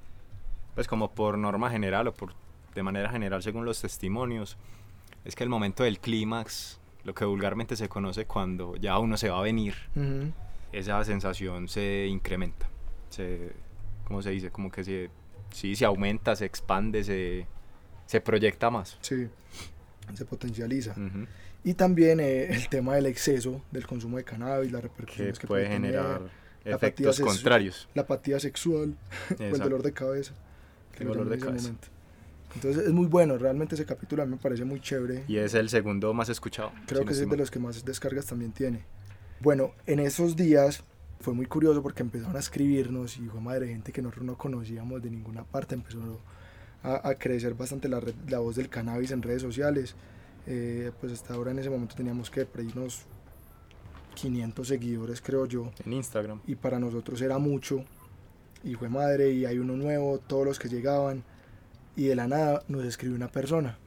[0.74, 2.34] pues como por norma general o por
[2.74, 4.56] de manera general según los testimonios,
[5.24, 9.30] es que el momento del clímax, lo que vulgarmente se conoce cuando ya uno se
[9.30, 9.74] va a venir,
[10.72, 12.68] esa sensación se incrementa.
[13.10, 13.52] Se,
[14.04, 14.50] ¿Cómo se dice?
[14.50, 15.10] Como que se,
[15.52, 17.46] sí, se aumenta, se expande, se,
[18.06, 18.98] se proyecta más.
[19.00, 19.28] Sí,
[20.14, 20.94] se potencializa.
[21.64, 25.64] Y también eh, el tema del exceso del consumo de cannabis, las repercusiones que, puede
[25.64, 26.22] tener, generar
[26.64, 27.88] efectos contrarios.
[27.94, 28.96] la apatía sexual
[29.38, 30.32] o el dolor de cabeza.
[30.92, 31.68] que El lo dolor de cabeza.
[31.68, 31.88] momento.
[32.54, 35.24] Entonces es muy bueno, realmente ese capítulo a mí me parece muy chévere.
[35.28, 36.72] Y es el segundo más escuchado.
[36.86, 38.84] Creo que es de los que más descargas también tiene.
[39.40, 40.82] Bueno, en esos días
[41.20, 45.02] fue muy curioso porque empezaron a escribirnos y fue madre gente que nosotros no conocíamos
[45.02, 45.74] de ninguna parte.
[45.74, 46.20] Empezó
[46.82, 49.94] a, a crecer bastante la, red- la voz del cannabis en redes sociales.
[50.46, 53.02] Eh, pues hasta ahora en ese momento teníamos que unos
[54.18, 55.70] 500 seguidores, creo yo.
[55.84, 56.40] En Instagram.
[56.46, 57.84] Y para nosotros era mucho.
[58.64, 61.22] Y fue madre y hay uno nuevo, todos los que llegaban.
[61.96, 63.78] Y de la nada nos escribió una persona.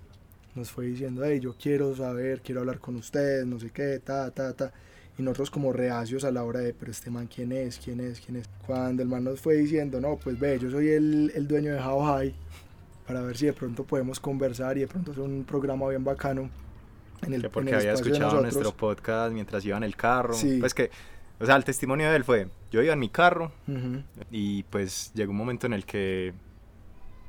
[0.56, 4.32] Nos fue diciendo, hey, yo quiero saber, quiero hablar con ustedes, no sé qué, ta,
[4.32, 4.72] ta, ta.
[5.18, 7.78] Y nosotros como reacios a la hora de, pero este man, ¿quién es?
[7.78, 8.20] ¿Quién es?
[8.20, 8.50] ¿Quién es?
[8.66, 11.80] Cuando el man nos fue diciendo, no, pues ve, yo soy el, el dueño de
[11.82, 12.34] How High,
[13.06, 16.50] para ver si de pronto podemos conversar y de pronto hacer un programa bien bacano.
[17.24, 20.34] En el, Que en porque el había escuchado nuestro podcast mientras iba en el carro.
[20.34, 20.58] Sí.
[20.60, 20.90] Pues que,
[21.40, 23.52] o sea, el testimonio de él fue, yo iba en mi carro
[24.32, 26.34] y pues llegó un momento en el que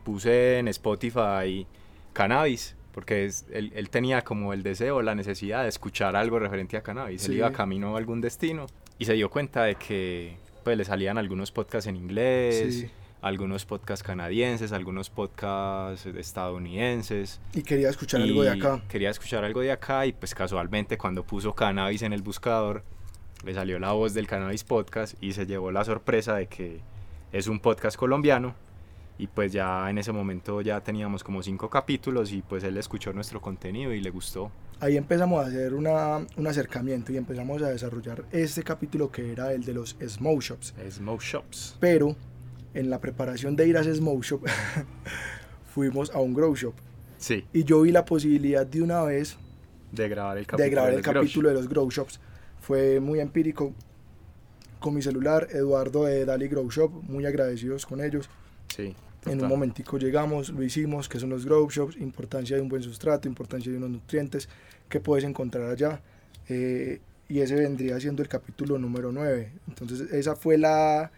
[0.04, 1.66] puse en Spotify
[2.12, 6.76] cannabis, porque es- él, él tenía como el deseo, la necesidad de escuchar algo referente
[6.76, 7.24] a cannabis.
[7.26, 8.66] Él iba camino a algún destino
[8.98, 12.90] y se dio cuenta de que pues le salían algunos podcasts en inglés, Sí.
[13.22, 17.40] Algunos podcasts canadienses, algunos podcasts estadounidenses.
[17.54, 18.82] Y quería escuchar algo de y acá.
[18.88, 22.82] Quería escuchar algo de acá y pues casualmente cuando puso cannabis en el buscador
[23.44, 26.80] le salió la voz del cannabis podcast y se llevó la sorpresa de que
[27.32, 28.54] es un podcast colombiano
[29.18, 33.12] y pues ya en ese momento ya teníamos como cinco capítulos y pues él escuchó
[33.12, 34.50] nuestro contenido y le gustó.
[34.80, 39.52] ahí empezamos a hacer una, un acercamiento y empezamos a desarrollar este capítulo que era
[39.52, 40.74] el de los smoke shops.
[40.90, 41.76] Smoke Shops.
[41.78, 42.16] Pero
[42.74, 44.42] en la preparación de ir a ese smoke shop
[45.74, 46.74] fuimos a un grow shop
[47.18, 49.36] Sí, y yo vi la posibilidad de una vez
[49.92, 50.64] de grabar el capítulo.
[50.64, 51.14] de grabar el Grosh.
[51.14, 52.18] capítulo de los grow shops.
[52.60, 53.72] Fue muy empírico
[54.80, 58.28] con mi celular, Eduardo de Dali Grow Shop, muy agradecidos con ellos.
[58.74, 58.94] Sí.
[59.26, 59.48] En un total.
[59.50, 63.70] momentico llegamos, lo hicimos, que son los grow shops, importancia de un buen sustrato, importancia
[63.70, 64.48] de unos nutrientes
[64.88, 66.00] que puedes encontrar allá.
[66.48, 69.52] eh, y ese vendría siendo el capítulo número 9.
[69.68, 71.12] Entonces esa fue la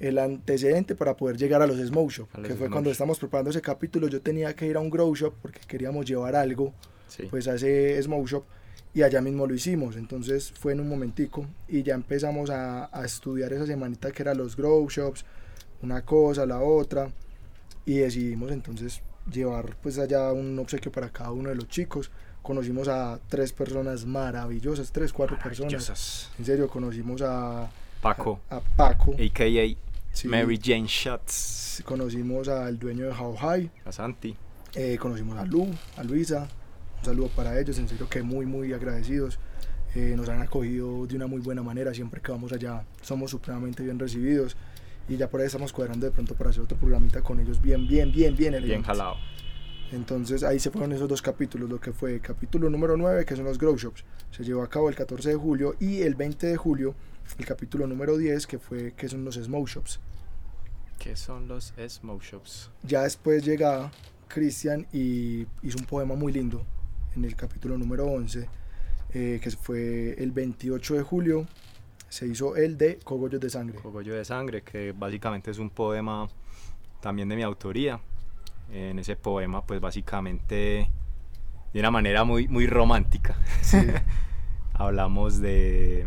[0.00, 3.18] el antecedente para poder llegar a los smoke shop, A que fue smoke cuando estamos
[3.18, 6.72] preparando ese capítulo, yo tenía que ir a un grow shop porque queríamos llevar algo
[7.08, 7.24] Sí.
[7.30, 8.44] pues a ese smoke shop
[8.92, 9.96] y allá mismo lo hicimos.
[9.96, 14.38] Entonces fue en un momentico y ya empezamos a, a estudiar esa semanita que eran
[14.38, 15.24] los grow shops,
[15.82, 17.12] una cosa, la otra
[17.86, 22.10] y decidimos entonces llevar pues allá un obsequio para cada uno de los chicos.
[22.42, 26.30] Conocimos a tres personas maravillosas, tres, cuatro personas.
[26.38, 27.70] En serio, conocimos a,
[28.04, 29.12] Paco, a, a Paco.
[29.14, 29.76] a.k.a.
[30.12, 31.82] sí, Mary Jane Shots.
[31.84, 33.70] Conocimos al dueño de How High.
[33.84, 34.36] A Santi.
[34.74, 36.48] Eh, conocimos a Lu, a Luisa,
[36.98, 39.38] un saludo para ellos, en serio que muy muy agradecidos.
[39.94, 43.82] Eh, nos han acogido de una muy buena manera, siempre que vamos allá somos supremamente
[43.84, 44.56] bien recibidos
[45.08, 47.86] y ya por ahí estamos cuadrando de pronto para hacer otro programita con ellos bien,
[47.86, 48.86] bien, bien, bien Bien elegantes.
[48.86, 49.16] jalado.
[49.94, 53.44] Entonces ahí se fueron esos dos capítulos, lo que fue capítulo número 9, que son
[53.44, 56.56] los Grow Shops, se llevó a cabo el 14 de julio y el 20 de
[56.56, 56.94] julio
[57.38, 60.00] el capítulo número 10, que fue que son los Smoke Shops.
[60.98, 62.70] ¿Qué son los smoke shops?
[62.82, 63.90] Ya después llega
[64.28, 66.64] Cristian y hizo un poema muy lindo
[67.16, 68.48] en el capítulo número 11,
[69.12, 71.46] eh, que fue el 28 de julio,
[72.08, 73.78] se hizo el de Cogollos de Sangre.
[73.80, 76.28] Cogollo de Sangre, que básicamente es un poema
[77.00, 78.00] también de mi autoría.
[78.74, 80.90] En ese poema, pues básicamente
[81.72, 83.36] de una manera muy, muy romántica.
[83.62, 83.78] Sí.
[84.74, 86.06] Hablamos de,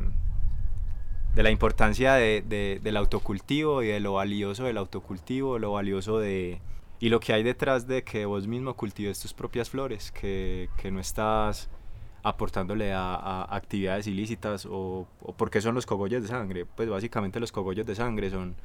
[1.35, 6.19] de la importancia de- de- del autocultivo y de lo valioso del autocultivo, lo valioso
[6.19, 6.59] de...
[6.99, 10.89] Y lo que hay detrás de que vos mismo cultives tus propias flores, que, que
[10.89, 11.69] no estás
[12.23, 16.65] aportándole a, a actividades ilícitas o, o por qué son los cogollos de sangre.
[16.65, 18.55] Pues básicamente los cogollos de sangre son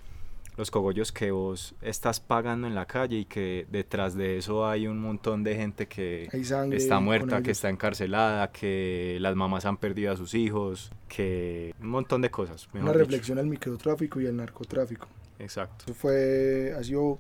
[0.57, 4.87] los cogollos que vos estás pagando en la calle y que detrás de eso hay
[4.87, 10.13] un montón de gente que está muerta, que está encarcelada, que las mamás han perdido
[10.13, 12.69] a sus hijos, que un montón de cosas.
[12.75, 12.99] Una dicho.
[12.99, 15.09] reflexión al microtráfico y al narcotráfico.
[15.39, 15.85] Exacto.
[15.87, 17.19] Eso fue, ha sido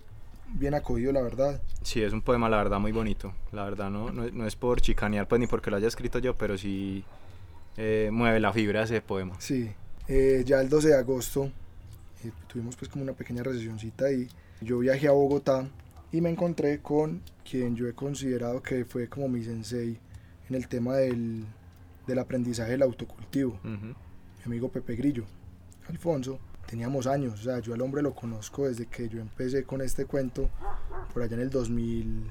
[0.54, 1.62] bien acogido, la verdad.
[1.82, 3.32] Sí, es un poema, la verdad, muy bonito.
[3.52, 6.36] La verdad, no, no, no es por chicanear, pues ni porque lo haya escrito yo,
[6.36, 7.02] pero sí
[7.78, 9.34] eh, mueve la fibra ese poema.
[9.38, 9.72] Sí,
[10.08, 11.50] eh, ya el 12 de agosto
[12.46, 14.28] tuvimos pues como una pequeña recesióncita ahí.
[14.60, 15.66] Yo viajé a Bogotá
[16.12, 19.98] y me encontré con quien yo he considerado que fue como mi sensei
[20.48, 21.44] en el tema del,
[22.06, 23.94] del aprendizaje del autocultivo, mi
[24.44, 25.24] amigo Pepe Grillo,
[25.88, 26.38] Alfonso.
[26.66, 30.04] Teníamos años, o sea, yo al hombre lo conozco desde que yo empecé con este
[30.06, 30.48] cuento
[31.12, 32.26] por allá en el 2000.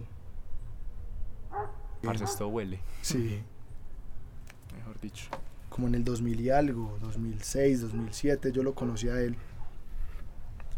[2.01, 3.39] Parce, esto huele, Sí,
[4.75, 5.25] mejor dicho.
[5.69, 9.35] como en el 2000 y algo, 2006, 2007, yo lo conocí a él.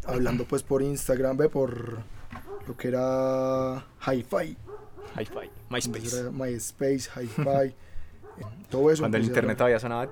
[0.06, 2.00] Hablando pues por Instagram, ve, por
[2.68, 4.58] lo que era Hi-Fi,
[5.16, 6.32] Hi-Fi, MySpace.
[6.32, 7.76] MySpace, Hi-Fi,
[8.70, 9.04] todo eso.
[9.04, 10.10] Cuando el internet todavía sonaba.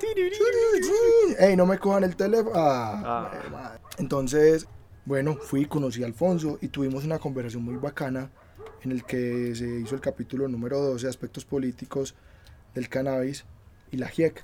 [1.40, 2.52] ¡Ey, no me cojan el teléfono!
[2.56, 3.80] Ah, Ah.
[3.98, 4.68] Entonces,
[5.06, 8.30] bueno, fui, conocí a Alfonso y tuvimos una conversación muy bacana
[8.84, 12.16] en el que se hizo el capítulo número 12, aspectos políticos
[12.74, 13.46] del cannabis
[13.92, 14.42] y la GIEC,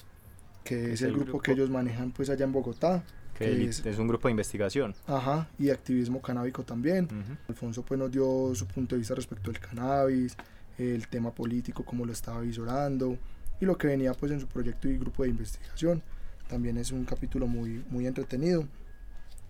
[0.63, 3.03] que es, el grupo, que ellos manejan pues allá en Bogotá.
[3.38, 4.95] Que es- es un grupo de investigación.
[5.06, 7.06] Ajá, y activismo canábico también.
[7.06, 7.38] Ujú.
[7.50, 10.36] Alfonso pues nos dio su punto de vista respecto al cannabis,
[10.78, 13.17] el tema político, cómo lo estaba visorando
[13.60, 16.02] y lo que venía pues en su proyecto y grupo de investigación.
[16.47, 18.67] También es un capítulo muy, muy entretenido,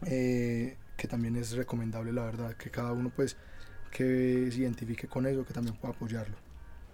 [0.06, 3.38] eh, que también es recomendable la verdad, que cada uno pues
[3.92, 6.36] que se identifique con eso, que también pueda apoyarlo.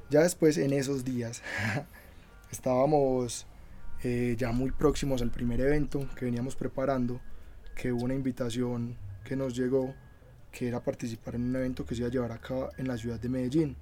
[0.09, 1.41] Ya después en esos días
[2.51, 3.45] estábamos
[4.03, 7.21] eh, ya muy próximos al primer evento que veníamos preparando,
[7.75, 9.93] que hubo una invitación que nos llegó
[10.51, 13.19] que era participar en un evento que se iba a llevar acá en la ciudad
[13.19, 13.75] de Medellín.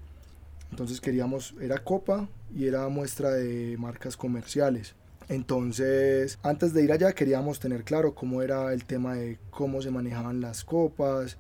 [0.69, 4.95] Entonces queríamos, era copa y era muestra de marcas comerciales.
[5.27, 9.91] Entonces, antes de ir allá queríamos tener claro cómo era el tema de cómo se
[9.91, 11.37] manejaban las copas,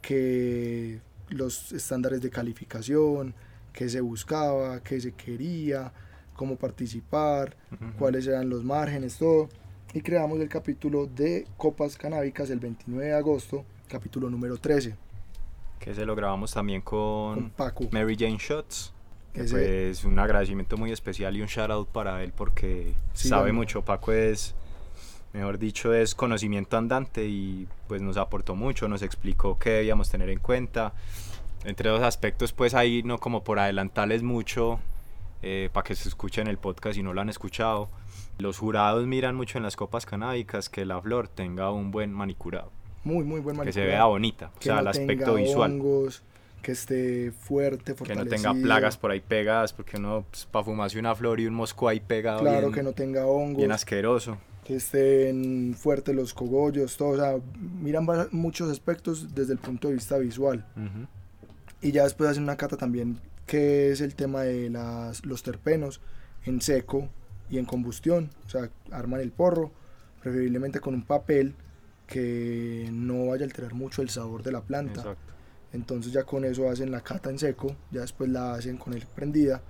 [0.00, 3.34] que los estándares de calificación,
[3.72, 5.92] qué se buscaba, qué se quería,
[6.40, 7.84] cómo participar, Ujú.
[7.98, 9.50] cuáles eran los márgenes, todo.
[9.92, 14.94] Y creamos el capítulo de copas canábicas el 29 de agosto, capítulo número 13,
[15.78, 17.84] Que se lo grabamos también con con Paco.
[17.92, 18.94] Mary Jane Shots.
[19.34, 23.28] Que Ese- pues un agradecimiento muy especial y un shout out para él porque Sí,
[23.28, 23.82] sabe mucho.
[23.84, 24.54] Paco es,
[25.34, 30.30] mejor dicho, es conocimiento andante y pues nos aportó mucho, nos explicó qué debíamos tener
[30.30, 30.94] en cuenta.
[31.64, 34.80] Entre dos aspectos, pues ahí no como por adelantarles mucho
[35.72, 37.88] para que se escuchen el podcast si no lo han escuchado.
[38.38, 42.70] Los jurados miran mucho en las copas canábicas que la flor tenga un buen manicurado,
[43.04, 43.88] Muy, muy buen que se manicurado.
[43.88, 45.70] vea bonita, o sea, no el aspecto tenga visual.
[45.72, 46.22] hongos,
[46.62, 51.14] que esté fuerte, Que no tenga plagas por ahí pegadas, porque uno para fumarse una
[51.14, 54.36] flor y un mosco ahí pegado Claro, bien, que no tenga hongos, bien asqueroso.
[54.64, 57.08] que estén fuertes los cogollos, todo.
[57.10, 60.64] O sea, miran muchos aspectos desde el punto de vista visual.
[60.76, 61.06] Ujú.
[61.82, 63.18] Y ya después hacen una cata también,
[63.50, 66.00] que es el tema de las, los terpenos
[66.44, 67.08] en seco
[67.50, 68.30] y en combustión.
[68.46, 69.72] O sea, arman el porro,
[70.22, 71.56] preferiblemente con un papel
[72.06, 75.00] que no vaya a alterar mucho el sabor de la planta.
[75.00, 75.32] Exacto.
[75.72, 79.04] Entonces ya con eso hacen la cata en seco, ya después la hacen con el
[79.04, 79.62] prendida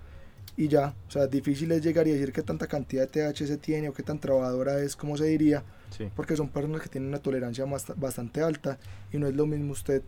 [0.59, 0.95] y ya.
[1.09, 4.03] O sea, difícil es llegar y decir qué tanta cantidad de THC tiene o qué
[4.03, 5.63] tan trabajadora es, como se diría,
[5.97, 6.09] Sí.
[6.15, 8.79] porque son personas que tienen una tolerancia bast- bastante alta
[9.11, 10.03] y no es lo mismo usted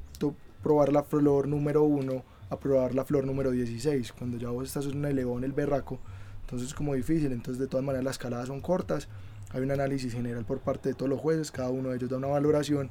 [0.62, 4.86] probar la flor número 1 a probar la flor número 16, cuando ya vos estás
[4.86, 5.98] en un elevón el berraco,
[6.42, 9.08] entonces es como difícil, entonces de todas maneras las escaladas son cortas,
[9.52, 12.16] hay un análisis general por parte de todos los jueces, cada uno de ellos da
[12.18, 12.90] una valoración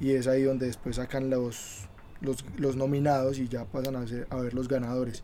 [0.00, 1.88] y es ahí donde después sacan los,
[2.20, 5.22] los, nominados y ya pasan a, ser- a ver los ganadores.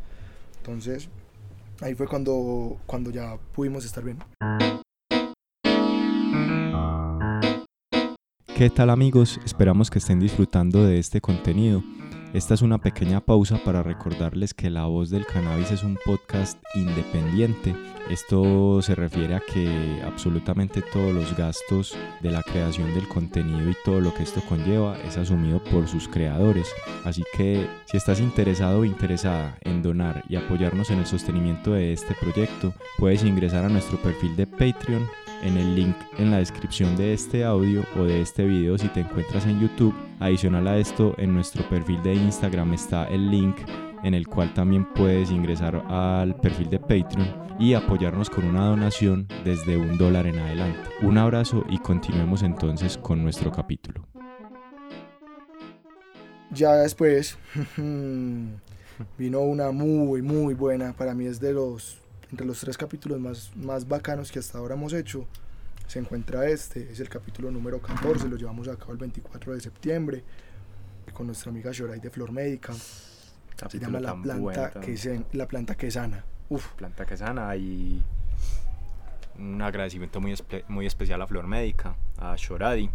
[0.58, 1.08] Entonces
[1.80, 4.18] ahí fue cuando, cuando ya pudimos estar bien.
[8.56, 9.38] ¿Qué tal amigos?
[9.44, 11.82] Esperamos que estén disfrutando de este contenido.
[12.36, 16.62] Esta es una pequeña pausa para recordarles que La Voz del Cannabis es un podcast
[16.74, 17.74] independiente.
[18.10, 23.76] Esto se refiere a que absolutamente todos los gastos de la creación del contenido y
[23.86, 26.68] todo lo que esto conlleva es asumido por sus creadores.
[27.06, 31.94] Así que si estás interesado o interesada en donar y apoyarnos en el sostenimiento de
[31.94, 35.08] este proyecto, puedes ingresar a nuestro perfil de Patreon
[35.42, 39.00] en el link en la descripción de este audio o de este video si te
[39.00, 39.94] encuentras en YouTube.
[40.18, 43.56] Adicional a esto, en nuestro perfil de Instagram está el link
[44.02, 49.26] en el cual también puedes ingresar al perfil de Patreon y apoyarnos con una donación
[49.44, 50.88] desde un dólar en adelante.
[51.02, 54.06] Un abrazo y continuemos entonces con nuestro capítulo.
[56.50, 57.36] Ya después
[57.76, 61.98] vino una muy muy buena, para mí es de los
[62.30, 65.26] entre los tres capítulos más, más bacanos que hasta ahora hemos hecho,
[65.86, 69.60] se encuentra este, es el capítulo número 14, lo llevamos a cabo el 24 de
[69.60, 70.24] septiembre,
[71.12, 72.72] con nuestra amiga Shorai de Flor Médica.
[72.74, 76.24] se llama la planta, que la planta que sana.
[76.48, 76.72] Uf.
[76.74, 78.02] Planta que sana y
[79.38, 80.34] un agradecimiento muy,
[80.68, 82.90] muy especial a Flor Médica, a Shoradi.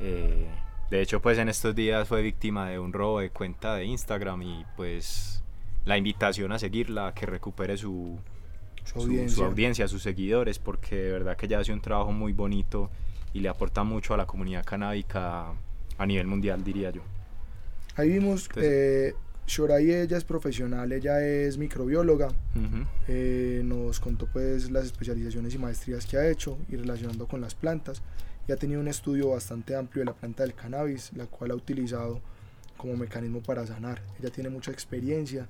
[0.00, 0.48] Eh,
[0.90, 4.42] de hecho, pues en estos días fue víctima de un robo de cuenta de Instagram
[4.42, 5.42] y pues
[5.84, 8.18] la invitación a seguirla, a que recupere su,
[8.84, 9.00] su,
[9.44, 9.88] audiencia.
[9.88, 12.90] sus seguidores, porque de verdad que ella hace un trabajo muy bonito
[13.32, 15.52] y le aporta mucho a la comunidad canábica
[15.98, 17.02] a nivel mundial, diría yo.
[17.96, 19.14] Ahí vimos, eh,
[19.46, 22.28] Shorai ella es profesional, ella es microbióloga,
[23.08, 27.54] eh, nos contó pues las especializaciones y maestrías que ha hecho y relacionando con las
[27.54, 28.02] plantas
[28.48, 31.54] y ha tenido un estudio bastante amplio de la planta del cannabis, la cual ha
[31.54, 32.20] utilizado
[32.76, 34.02] como mecanismo para sanar.
[34.18, 35.46] Ella tiene mucha experiencia,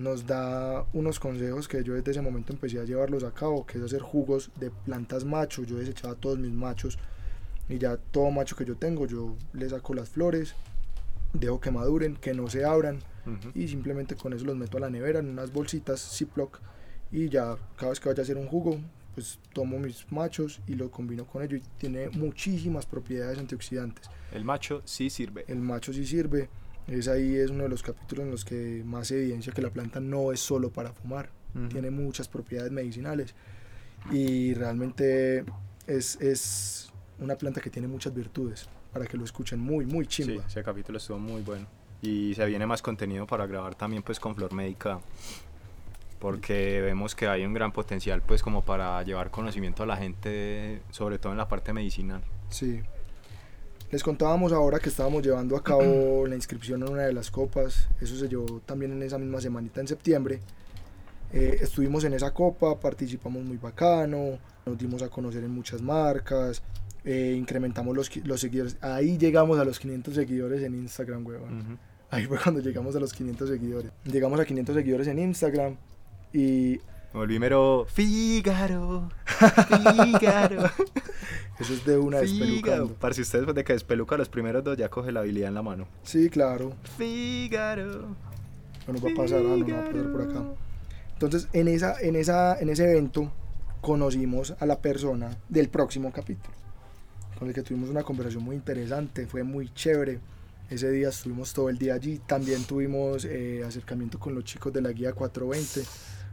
[0.00, 3.78] nos da unos consejos que yo desde ese momento empecé a llevarlos a cabo, que
[3.78, 5.62] es hacer jugos de plantas macho.
[5.62, 6.98] Yo desechaba todos mis machos
[7.68, 10.54] y ya todo macho que yo tengo, yo le saco las flores,
[11.34, 12.98] dejo que maduren, que no se abran
[13.54, 16.58] y simplemente con eso los meto a la nevera en unas bolsitas Ziploc
[17.12, 18.80] y ya cada vez que vaya a hacer un jugo,
[19.14, 24.08] pues tomo mis machos y lo combino con ello y tiene muchísimas propiedades antioxidantes.
[24.32, 25.44] El macho sí sirve.
[25.46, 26.48] El macho sí sirve
[26.86, 30.00] es ahí es uno de los capítulos en los que más evidencia que la planta
[30.00, 31.30] no es solo para fumar,
[31.68, 33.34] tiene muchas propiedades medicinales
[34.10, 35.44] y realmente
[35.86, 40.42] es, es, una planta que tiene muchas virtudes para que lo escuchen muy, muy chimba.
[40.42, 41.66] Sí, ese capítulo estuvo muy bueno
[42.02, 45.00] y se viene más contenido para grabar también pues con Flor Médica
[46.18, 50.80] porque vemos que hay un gran potencial pues como para llevar conocimiento a la gente
[50.90, 52.22] sobre todo en la parte medicinal.
[52.48, 52.80] Sí,
[53.90, 57.88] les contábamos ahora que estábamos llevando a cabo la inscripción en una de las copas,
[58.00, 60.40] eso se llevó también en esa misma semanita en septiembre.
[61.32, 66.62] Eh, estuvimos en esa copa, participamos muy bacano, nos dimos a conocer en muchas marcas,
[67.04, 68.76] eh, incrementamos los, los, seguidores.
[68.80, 71.78] Ahí llegamos a los 500 seguidores en Instagram, weón.
[72.10, 73.92] Ahí fue cuando llegamos a los 500 seguidores.
[74.04, 75.76] Llegamos a 500 seguidores en Instagram
[76.32, 76.80] y
[77.12, 79.10] volví mero Fígaro.
[79.68, 80.70] Fígaro.
[81.60, 82.94] Eso es de una despelucando.
[82.94, 85.62] Para si ustedes de que despeluca los primeros dos ya coge la habilidad en la
[85.62, 85.86] mano.
[86.02, 86.72] Sí, claro.
[86.96, 88.16] Fígaro.
[88.86, 90.42] Bueno, va a pasar, ah, no, no va a pasar por acá.
[91.12, 93.30] Entonces, en, esa, en, esa, en ese evento
[93.82, 96.54] conocimos a la persona del próximo capítulo,
[97.38, 100.18] con el que tuvimos una conversación muy interesante, fue muy chévere.
[100.70, 102.20] Ese día estuvimos todo el día allí.
[102.26, 105.86] También tuvimos eh, acercamiento con los chicos de la guía 420.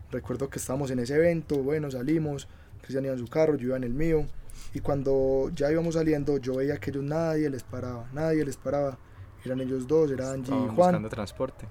[0.09, 2.47] Recuerdo que estábamos en ese evento, bueno, salimos,
[2.81, 4.25] Cristian iba en su carro, yo iba en el mío
[4.74, 8.98] y cuando ya íbamos saliendo, yo veía que ellos nadie les paraba, nadie les paraba.
[9.43, 10.76] Eran ellos dos, eran Angie y Juan.
[10.76, 11.67] buscando transporte.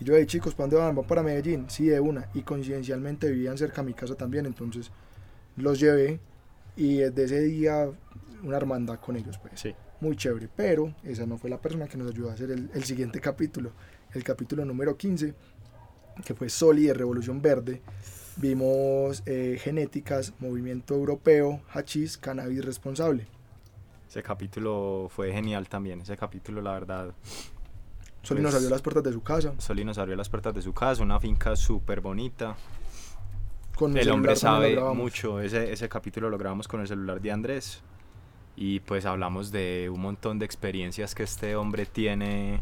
[0.00, 0.94] Y yo, hey chicos, ¿para dónde van?
[0.96, 1.66] ¿Van para Medellín?
[1.68, 2.28] Sí, de una.
[2.34, 4.90] Y coincidencialmente vivían cerca de mi casa también, entonces
[5.56, 6.20] los llevé.
[6.76, 7.88] Y desde ese día,
[8.42, 9.60] una hermandad con ellos, pues.
[9.60, 9.74] Sí.
[10.00, 10.48] Muy chévere.
[10.54, 13.72] Pero esa no fue la persona que nos ayudó a hacer el, el siguiente capítulo.
[14.12, 15.34] El capítulo número 15,
[16.24, 17.82] que fue Soli de Revolución Verde
[18.36, 23.26] Vimos eh, genéticas, movimiento europeo, hachís, cannabis responsable.
[24.08, 27.14] Ese capítulo fue genial también, ese capítulo la verdad.
[28.22, 29.54] Soli nos pues, abrió las puertas de su casa.
[29.58, 32.56] Soli nos abrió las puertas de su casa, una finca súper bonita.
[33.76, 37.82] Con el hombre sabe mucho, ese, ese capítulo lo grabamos con el celular de Andrés
[38.56, 42.60] y pues hablamos de un montón de experiencias que este hombre tiene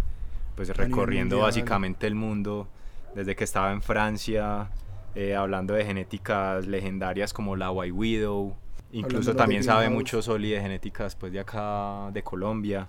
[0.55, 2.67] pues recorriendo básicamente el mundo
[3.15, 4.71] desde que estaba en Francia
[5.15, 8.57] eh, hablando de genéticas legendarias como la White Widow.
[8.93, 12.89] Incluso también sabe mucho Soli de genéticas pues, de acá, de Colombia.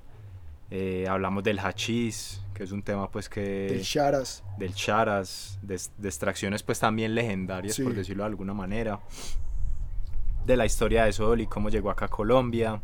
[0.69, 3.67] Eh, hablamos del hachís, que es un tema pues que...
[3.69, 4.43] Del charas.
[4.57, 8.99] Del charas, de, extracciones pues también legendarias, por decirlo de alguna manera.
[10.45, 12.81] De la historia de Soli, cómo llegó acá a Colombia,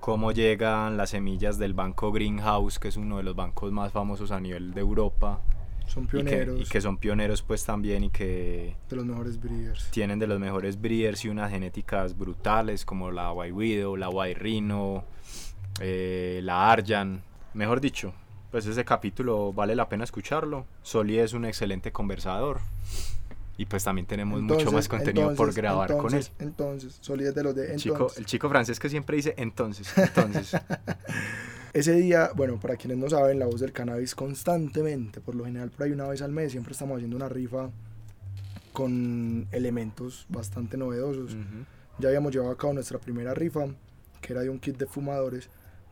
[0.00, 4.30] cómo llegan las semillas del banco Greenhouse, que es uno de los bancos más famosos
[4.30, 5.40] a nivel de Europa.
[5.86, 6.56] Son pioneros.
[6.56, 9.90] Y que, y que son pioneros pues también y que de los mejores breeders.
[9.90, 14.40] tienen de los mejores breeders y unas genéticas brutales como la White Widow, la White
[14.40, 15.04] Rhino,
[15.80, 17.22] eh, la Arjan.
[17.52, 18.12] Mejor dicho,
[18.50, 20.66] pues ese capítulo vale la pena escucharlo.
[20.82, 22.60] Soli es un excelente conversador.
[23.56, 26.26] Y pues también tenemos mucho más contenido por entonces, grabar con él.
[26.26, 27.82] entonces, Entonces, Soli es de los de El entonces.
[27.84, 30.56] chico, el chico francés que siempre dice entonces, entonces.
[31.74, 35.72] Ese día, bueno, para quienes no saben, la voz del cannabis constantemente, por lo general
[35.72, 37.68] por ahí una vez al mes, siempre estamos haciendo una rifa
[38.72, 41.34] con elementos bastante novedosos.
[41.34, 41.64] Ujú.
[41.98, 43.66] Ya habíamos llevado a cabo nuestra primera rifa,
[44.20, 45.48] que era de un kit de fumadores,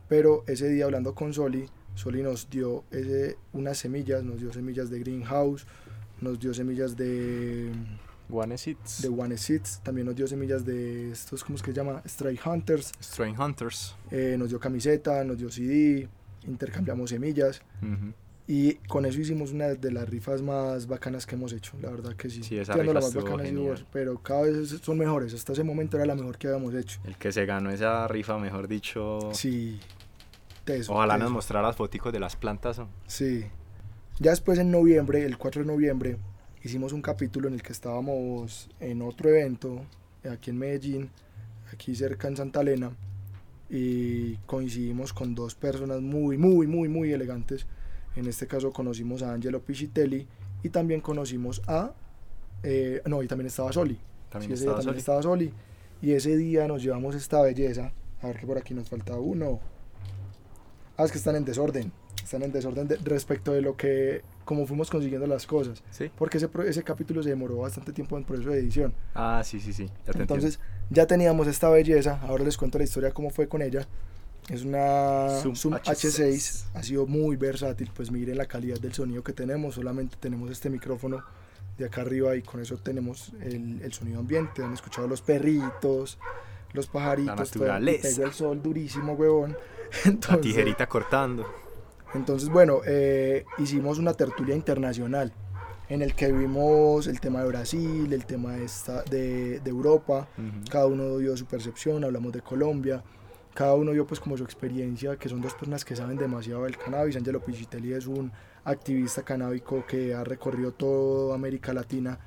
[0.07, 1.65] pero ese día hablando con Soli,
[1.95, 5.67] Soli nos dio ese, unas semillas, nos dio semillas de Greenhouse,
[6.21, 7.73] nos dio semillas de,
[8.33, 9.01] One Seeds.
[9.03, 12.01] de One Seeds, también nos dio semillas de estos, ¿cómo es que se llama?
[12.07, 13.95] Stray Hunters, Strain Hunters.
[14.11, 16.07] eh, nos dio camiseta, nos dio CD,
[16.47, 18.13] intercambiamos semillas Ujú.
[18.47, 22.15] y con eso hicimos una de las rifas más bacanas que hemos hecho, la verdad
[22.15, 22.43] que sí.
[22.43, 25.63] Sí, esa Tirando la rifa más bacana vos, pero cada vez son mejores, hasta ese
[25.63, 26.99] momento era la mejor que habíamos hecho.
[27.05, 29.19] El que se ganó esa rifa, mejor dicho.
[29.33, 29.79] Sí.
[30.65, 31.33] Teso, Ojalá nos teso.
[31.33, 32.79] mostrara las foticos de las plantas.
[32.79, 32.87] ¿no?
[33.07, 33.43] Sí.
[34.19, 36.17] Ya después en noviembre, el 4 de noviembre,
[36.63, 39.81] hicimos un capítulo en el que estábamos en otro evento,
[40.29, 41.09] aquí en Medellín,
[41.71, 42.91] aquí cerca en Santa Elena,
[43.69, 47.65] y coincidimos con dos personas muy, muy, muy, muy elegantes.
[48.15, 50.27] En este caso conocimos a Angelo Pichitelli
[50.61, 51.93] y también conocimos a...
[52.61, 53.97] eh, no, y también estaba Soli.
[54.29, 54.99] También Sí, estaba también Soli.
[54.99, 55.53] estaba Soli.
[56.01, 57.91] Y ese día nos llevamos esta belleza.
[58.21, 59.59] A ver que por aquí nos falta uno.
[60.97, 61.91] Ah, es que están en desorden.
[62.23, 65.83] Están en desorden de- respecto de lo que, como fuimos consiguiendo las cosas.
[65.91, 66.09] Sí.
[66.17, 68.93] Porque ese, ese capítulo se demoró bastante tiempo en proceso de edición.
[69.13, 69.89] Ah, sí, sí, sí.
[70.07, 70.59] Ya te Entonces,
[70.89, 72.19] ya teníamos esta belleza.
[72.23, 73.87] Ahora les cuento la historia, cómo fue con ella.
[74.49, 75.85] Es una Zoom Zoom, H6.
[75.85, 76.65] H6.
[76.73, 77.89] Ha sido muy versátil.
[77.93, 79.75] Pues miren la calidad del sonido que tenemos.
[79.75, 81.23] Solamente tenemos este micrófono
[81.77, 84.63] de acá arriba y con eso tenemos el, el sonido ambiente.
[84.63, 86.17] Han escuchado los perritos,
[86.73, 87.51] los pajaritos.
[87.51, 88.07] todo, y naturaleza.
[88.15, 89.51] pega el sol durísimo, huevón.
[90.05, 91.45] La Entonces, tijerita cortando.
[92.13, 95.33] Entonces, bueno, eh, hicimos una tertulia internacional
[95.89, 100.27] en el que vimos el tema de Brasil, el tema de, esta- de, de Europa,
[100.37, 100.69] Ujú.
[100.69, 103.03] cada uno dio su percepción, hablamos de Colombia,
[103.53, 106.77] cada uno dio pues como su experiencia, que son dos personas que saben demasiado del
[106.77, 107.15] cannabis.
[107.17, 108.31] Angelo Pichitelli es un
[108.63, 112.17] activista canábico que ha recorrido toda América Latina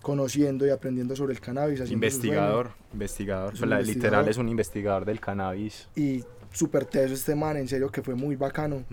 [0.00, 1.88] conociendo y aprendiendo sobre el cannabis.
[1.90, 3.52] Investigador, investigador.
[3.54, 3.86] Es Pues investigador.
[3.96, 5.86] Literal es un investigador del cannabis.
[5.94, 8.84] Y súper teso este man, en serio que fue muy bacano.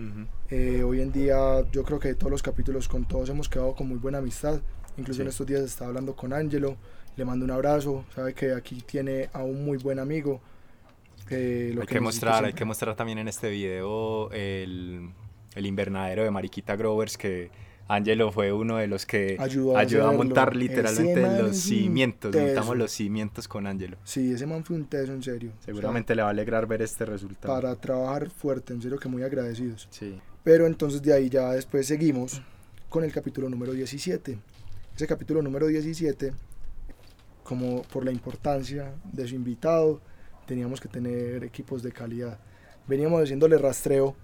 [0.50, 3.76] Eh, hoy en día yo creo que de todos los capítulos con todos hemos quedado
[3.76, 4.60] con muy buena amistad.
[4.98, 5.22] Incluso Sí.
[5.24, 6.76] en estos días estaba hablando con Angelo,
[7.16, 10.42] le mando un abrazo, sabe que aquí tiene a un muy buen amigo.
[11.32, 15.10] eh, lo Hay que que mostrar, hay que mostrar también en este video el,
[15.54, 17.52] el invernadero de Mariquita Growers que
[17.90, 22.34] Angelo fue uno de los que Ayudó a ayudó a montar literalmente los cimientos.
[22.36, 23.98] Montamos los cimientos con Angelo.
[24.04, 25.50] Sí, ese man fue un teso, en serio.
[25.50, 27.52] O sea, Seguramente le va a alegrar ver este resultado.
[27.54, 29.88] para trabajar fuerte, en serio que muy agradecidos.
[29.90, 30.20] Sí.
[30.44, 32.42] Pero entonces de ahí ya después seguimos
[32.90, 34.38] con el capítulo número 17.
[34.96, 36.32] Ese capítulo número 17,
[37.44, 40.00] como por la importancia de su invitado,
[40.46, 42.38] teníamos que tener equipos de calidad.
[42.88, 44.16] Veníamos haciéndole rastreo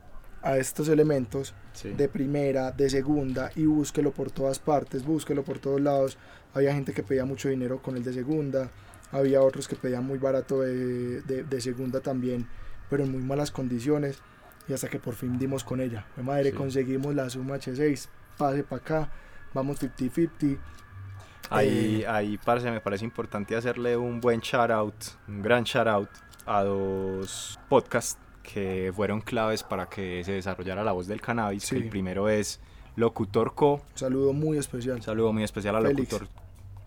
[0.46, 1.90] a estos elementos sí.
[1.94, 6.18] de primera, de segunda y búsquelo por todas partes, búsquelo por todos lados.
[6.54, 8.70] Había gente que pedía mucho dinero con el de segunda,
[9.12, 12.48] había otros que pedían muy barato de, de- de segunda también,
[12.90, 14.20] pero en muy malas condiciones.
[14.68, 16.06] Y hasta que por fin dimos con ella.
[16.16, 16.56] Fue madre, Sí.
[16.56, 19.10] conseguimos la Suma H6, pase para acá,
[19.54, 20.58] vamos 50-50.
[21.52, 24.96] Ahí, Eh, ahí, parce, me parece importante hacerle un buen shout out,
[25.28, 26.10] un gran shout out
[26.48, 31.64] a dos podcasts que fueron claves para que se desarrollara la voz del cannabis.
[31.64, 31.76] Sí.
[31.76, 32.60] el primero es
[32.96, 33.74] Locutor Co.
[33.74, 34.98] Un saludo muy especial.
[34.98, 36.12] Un saludo muy especial a Félix.
[36.12, 36.28] Locutor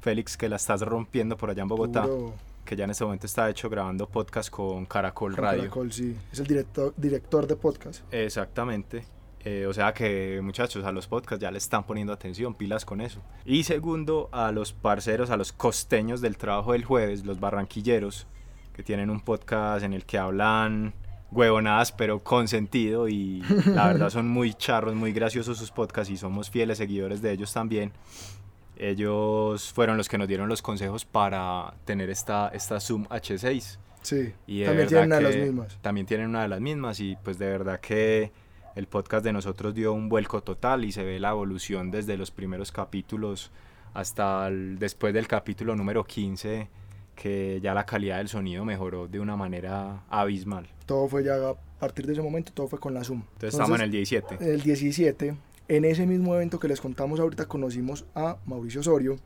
[0.01, 2.07] Félix, que la estás rompiendo por allá en Bogotá.
[2.65, 5.61] Que ya en este momento está hecho grabando podcast con Caracol con Radio.
[5.63, 6.17] Caracol, sí.
[6.33, 8.03] Es el director, director de podcast.
[8.13, 9.05] Exactamente.
[9.45, 13.01] Eh, o sea que muchachos a los podcasts ya le están poniendo atención, pilas con
[13.01, 13.21] eso.
[13.45, 18.27] Y segundo, a los parceros, a los costeños del trabajo del jueves, los barranquilleros,
[18.75, 20.93] que tienen un podcast en el que hablan
[21.31, 26.17] huevonadas pero con sentido y la verdad son muy charros, muy graciosos sus podcasts y
[26.17, 27.93] somos fieles seguidores de ellos también.
[28.77, 33.79] Ellos fueron los que nos dieron los consejos para tener esta, esta Zoom H6.
[34.03, 35.79] Sí, Y también tienen una de las mismas.
[35.83, 38.31] También tienen una de las mismas y pues de verdad que
[38.77, 42.31] el podcast de nosotros dio un vuelco total y se ve la evolución desde los
[42.31, 43.51] primeros capítulos
[43.95, 46.69] hasta el- después del capítulo número 15
[47.21, 50.69] que ya la calidad del sonido mejoró de una manera abismal.
[50.87, 53.23] Todo fue ya a partir de ese momento, todo fue con la Zoom.
[53.35, 54.37] Entonces, estamos en el 17.
[54.55, 59.17] El 17, en ese mismo evento que les contamos ahorita, conocimos a Mauricio Osorio,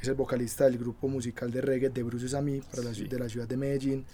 [0.00, 3.04] es el vocalista del grupo musical de reggae de Bruces a mí, para la, Sí.
[3.08, 4.04] de la ciudad de Medellín.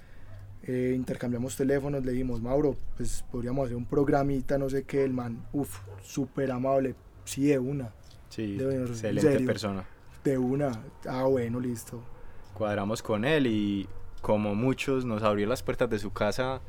[0.66, 5.12] Eh, intercambiamos teléfonos, le dijimos, Mauro, pues podríamos hacer un programita, no sé qué, el
[5.12, 7.92] man, uff, súper amable, sí, de una,
[8.30, 9.46] Sí, De verdad, ¿en excelente serio?
[9.46, 9.84] persona.
[10.24, 12.02] de una, ah, bueno, listo.
[12.54, 13.88] Cuadramos con él y
[14.22, 16.60] como muchos nos abrió las puertas de su casa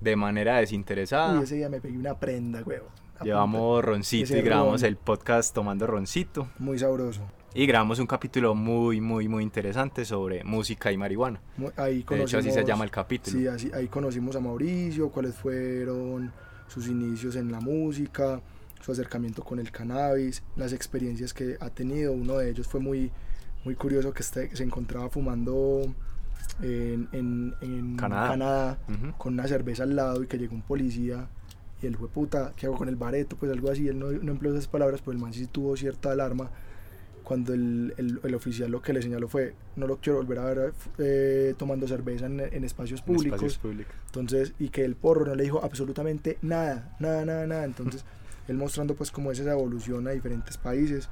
[0.00, 1.40] de manera desinteresada.
[1.40, 2.88] Y ese día me pegué una prenda, huevo.
[3.22, 4.88] Llevamos roncito y grabamos ron.
[4.88, 6.48] el podcast tomando roncito.
[6.58, 7.22] Muy sabroso.
[7.54, 11.40] Y grabamos un capítulo muy, muy, muy interesante sobre música y marihuana.
[11.76, 13.38] Ahí De hecho, así se llama el capítulo.
[13.38, 16.32] Sí, así, ahí conocimos a Mauricio, cuáles fueron
[16.68, 18.40] sus inicios en la música,
[18.80, 22.12] su acercamiento con el cannabis, las experiencias que ha tenido.
[22.12, 23.10] Uno de ellos fue muy,
[23.68, 25.82] muy curioso que este- se encontraba fumando
[26.62, 28.78] en, en- en Canadá.
[28.88, 29.12] Ujú.
[29.18, 31.28] con una cerveza al lado y que llegó un policía
[31.82, 33.36] y él fue puta, ¿qué hago con el bareto?
[33.36, 36.10] Pues algo así, él no, no empleó esas palabras, pero el man sí tuvo cierta
[36.12, 36.48] alarma
[37.22, 40.44] cuando el, el- el oficial lo que le señaló fue, no lo quiero volver a
[40.46, 43.36] ver eh, tomando cerveza en, en espacios En públicos.
[43.36, 43.94] espacios públicos.
[44.06, 47.64] Entonces, y que el porro no le dijo absolutamente nada, nada, nada, nada.
[47.64, 48.02] Entonces,
[48.48, 51.10] él mostrando pues cómo es esa evolución a diferentes países.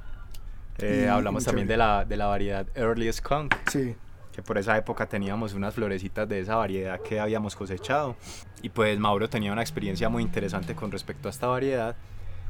[0.79, 3.95] Eh, Y- hablamos también de la, de la variedad Early Skunk, Sí,
[4.31, 8.15] que por esa época teníamos unas florecitas de esa variedad que habíamos cosechado.
[8.61, 11.95] Y pues Mauro tenía una experiencia muy interesante con respecto a esta variedad.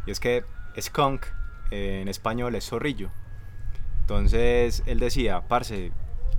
[0.06, 0.44] Y es que
[0.80, 1.26] skunk
[1.72, 3.10] eh, en español es zorrillo.
[4.02, 5.92] Entonces él decía, parce,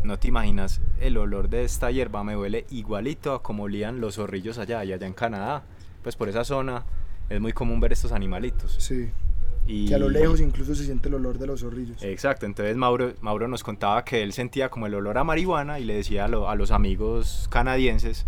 [0.02, 4.14] no te imaginas, el olor de esta hierba me huele igualito a como olían los
[4.16, 5.64] zorrillos allá y allá en Canadá.
[6.02, 6.84] Pues por esa zona
[7.28, 8.74] es muy común ver estos animalitos.
[8.78, 9.10] sí.
[9.70, 12.02] Y Que a lo lejos incluso se siente el olor de los zorrillos.
[12.02, 15.84] Exacto, entonces Mauro, Mauro nos contaba que él sentía como el olor a marihuana y
[15.84, 18.24] le decía a, lo- a los amigos canadienses,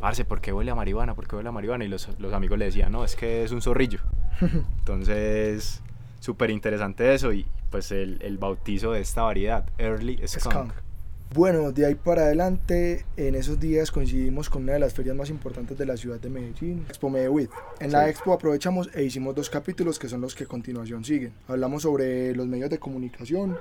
[0.00, 1.14] parce, ¿por qué huele a marihuana?
[1.14, 1.84] ¿Por qué huele a marihuana?
[1.84, 3.98] Y los, los amigos le decían, no, es que es un zorrillo.
[4.78, 5.82] Entonces,
[6.20, 10.52] súper interesante eso y pues el, el bautizo de esta variedad, Early Skunk.
[10.54, 10.72] Skunk.
[11.34, 15.28] Bueno, de ahí para adelante, en esos días coincidimos con una de las ferias más
[15.28, 17.50] importantes de la ciudad de Medellín, Expo Medewit.
[17.80, 21.34] En la expo aprovechamos e hicimos dos capítulos que son los que a continuación siguen.
[21.48, 23.58] Hablamos sobre los medios de comunicación,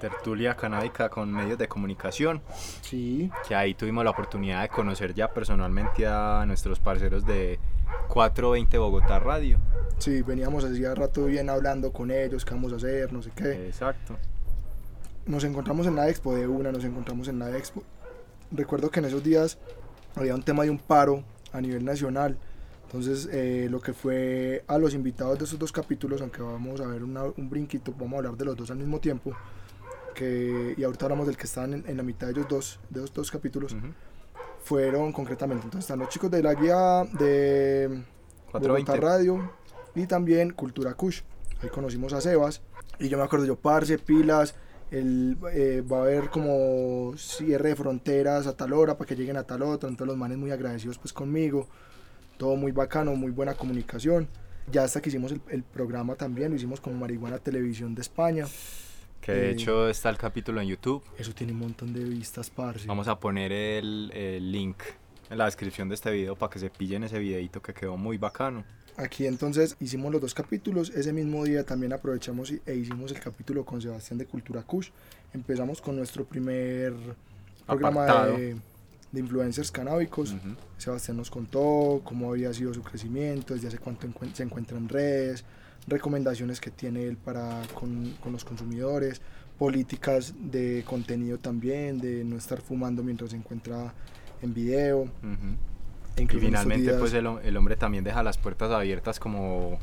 [0.00, 2.42] Tertulia canábica con medios de comunicación,
[2.80, 7.60] sí, que ahí tuvimos la oportunidad de conocer ya personalmente a nuestros parceros de
[8.08, 9.60] 420 Bogotá Radio.
[9.98, 13.68] sí, veníamos hacía rato bien hablando con ellos, qué vamos a hacer, no sé qué.
[13.68, 14.18] Exacto.
[15.26, 17.82] Nos encontramos en la expo de una, nos encontramos en la expo.
[18.50, 19.58] Recuerdo que en esos días
[20.16, 22.36] había un tema de un paro a nivel nacional.
[22.86, 26.86] Entonces, eh, lo que fue a los invitados de esos dos capítulos, aunque vamos a
[26.86, 29.32] ver una- un brinquito, vamos a hablar de los dos al mismo tiempo.
[30.14, 33.00] Que, y ahorita hablamos del que estaban en, en la mitad de ellos dos, de
[33.00, 33.86] esos dos capítulos, Ujú.
[34.62, 35.64] fueron concretamente.
[35.64, 37.86] Entonces, están los chicos de la guía de
[38.52, 38.96] Bogotá 420.
[39.00, 39.52] Radio
[39.94, 41.22] y también Cultura Kush.
[41.62, 42.60] Ahí conocimos a Sebas
[42.98, 44.54] y yo me acuerdo yo, parce, pilas,
[44.92, 49.36] el, eh, va a haber como cierre de fronteras a tal hora para que lleguen
[49.36, 51.66] a tal otra, entonces los manes muy agradecidos pues conmigo,
[52.36, 54.28] todo muy bacano, muy buena comunicación.
[54.70, 58.46] Ya hasta que hicimos el, el programa también, lo hicimos como Marihuana Televisión de España.
[59.20, 61.02] Que de Eh, hecho está el capítulo en YouTube.
[61.18, 62.86] Eso tiene un montón de vistas, parce.
[62.86, 64.78] Vamos a poner el, el link
[65.30, 68.18] en la descripción de este video para que se pillen ese videito que quedó muy
[68.18, 68.64] bacano.
[68.96, 70.90] Aquí entonces hicimos los dos capítulos.
[70.90, 74.90] Ese mismo día también aprovechamos e hicimos el capítulo con Sebastián de Cultura Kush.
[75.32, 76.92] Empezamos con nuestro primer
[77.66, 78.56] programa de,
[79.10, 80.34] de influencers canábicos.
[80.76, 85.44] Sebastián nos contó cómo había sido su crecimiento, desde hace cuánto se encuentra en redes,
[85.86, 89.22] recomendaciones que tiene él para con, con los consumidores,
[89.58, 93.94] políticas de contenido también, de no estar fumando mientras se encuentra
[94.42, 95.08] en video.
[96.18, 99.78] Incluso estos finalmente días- pues el, el hombre también deja las puertas abiertas como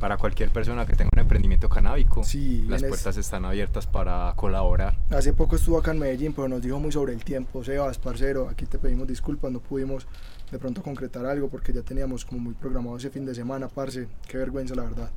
[0.00, 2.24] para cualquier persona que tenga un emprendimiento canábico.
[2.24, 4.96] Sí, las en es- puertas están abiertas para colaborar.
[5.10, 7.64] Hace poco estuvo acá en Medellín, pero nos dijo muy sobre el tiempo.
[7.64, 10.06] Sebas, parcero, aquí te pedimos disculpas, no pudimos
[10.50, 14.08] de pronto concretar algo porque ya teníamos como muy programado ese fin de semana, parce.
[14.28, 15.10] Qué vergüenza, la verdad.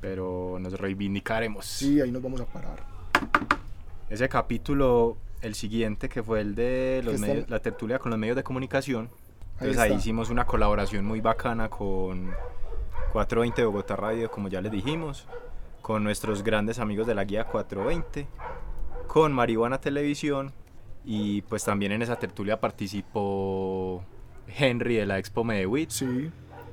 [0.00, 1.66] Pero nos reivindicaremos.
[1.66, 2.82] Sí, ahí nos vamos a parar.
[4.08, 8.36] Ese capítulo, el siguiente, que fue el de los medios- la tertulia con los medios
[8.36, 9.10] de comunicación.
[9.60, 12.30] Entonces ahí hicimos una colaboración muy bacana con
[13.12, 15.26] 420 Bogotá Radio, como ya les dijimos,
[15.82, 18.26] con nuestros grandes amigos de la guía 420,
[19.06, 20.52] con Marihuana Televisión
[21.04, 24.02] y pues también en esa tertulia participó
[24.46, 25.90] Henry de la Expo Medewit.
[25.90, 26.30] Sí,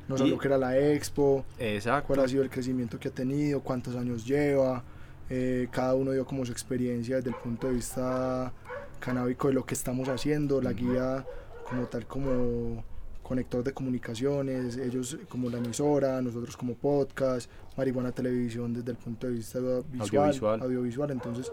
[0.07, 2.07] nos habló que era la expo, Exacto.
[2.07, 4.83] cuál ha sido el crecimiento que ha tenido, cuántos años lleva.
[5.29, 8.53] eh, cada uno dio como su experiencia desde el punto de vista
[9.01, 11.25] canábico de lo que estamos haciendo, la guía
[11.69, 12.83] como tal como
[13.23, 19.27] conector de comunicaciones, ellos como la emisora, nosotros como podcast, Marihuana Televisión desde el punto
[19.27, 21.51] de vista visual, audiovisual, audiovisual entonces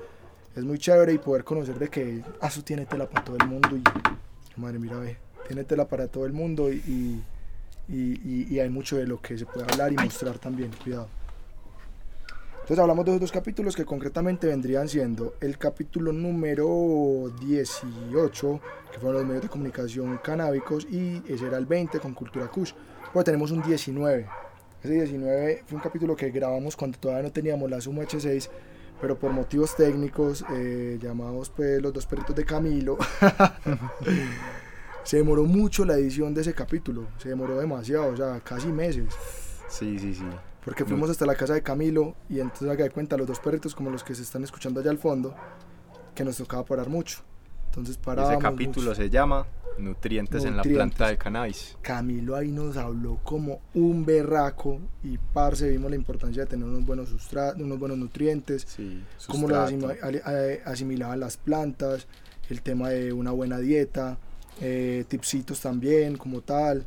[0.54, 3.46] es muy chévere y poder conocer de que ah, eso tiene tela para todo el
[3.48, 5.16] mundo y madre mira ve,
[5.48, 7.22] tiene tela para todo el mundo y,
[7.88, 11.08] y, y hay mucho de lo que se puede hablar y mostrar también, cuidado.
[12.64, 18.60] Entonces hablamos de esos dos capítulos que concretamente vendrían siendo el capítulo número 18,
[18.90, 22.72] que fueron los medios de comunicación canábicos, y ese era el 20 con Cultura Kush.
[23.12, 24.26] Pues tenemos un 19.
[24.82, 28.48] Ese 19 fue un capítulo que grabamos cuando todavía no teníamos la Suma H6,
[28.98, 32.96] pero por motivos técnicos, eh, llamados pues los dos perritos de Camilo,
[35.04, 39.12] se demoró mucho la edición de ese capítulo, se demoró demasiado, o sea, casi meses.
[39.68, 40.24] Sí, sí, sí.
[40.64, 43.74] Porque fuimos hasta la casa de Camilo y entonces haga de cuenta los dos perritos
[43.74, 45.34] como los que se están escuchando allá al fondo,
[46.14, 47.18] que nos tocaba parar mucho.
[47.66, 48.38] Entonces parábamos.
[48.38, 49.46] Ese capítulo se llama
[49.78, 51.76] Nutrientes, en la planta de cannabis.
[51.82, 56.86] Camilo ahí nos habló como un berraco y parce vimos la importancia de tener unos
[56.86, 59.72] buenos sustratos, unos buenos nutrientes, sí, cómo los
[60.64, 62.06] asimilaban las plantas,
[62.48, 64.18] el tema de una buena dieta,
[64.60, 66.86] eh, tipsitos también como tal,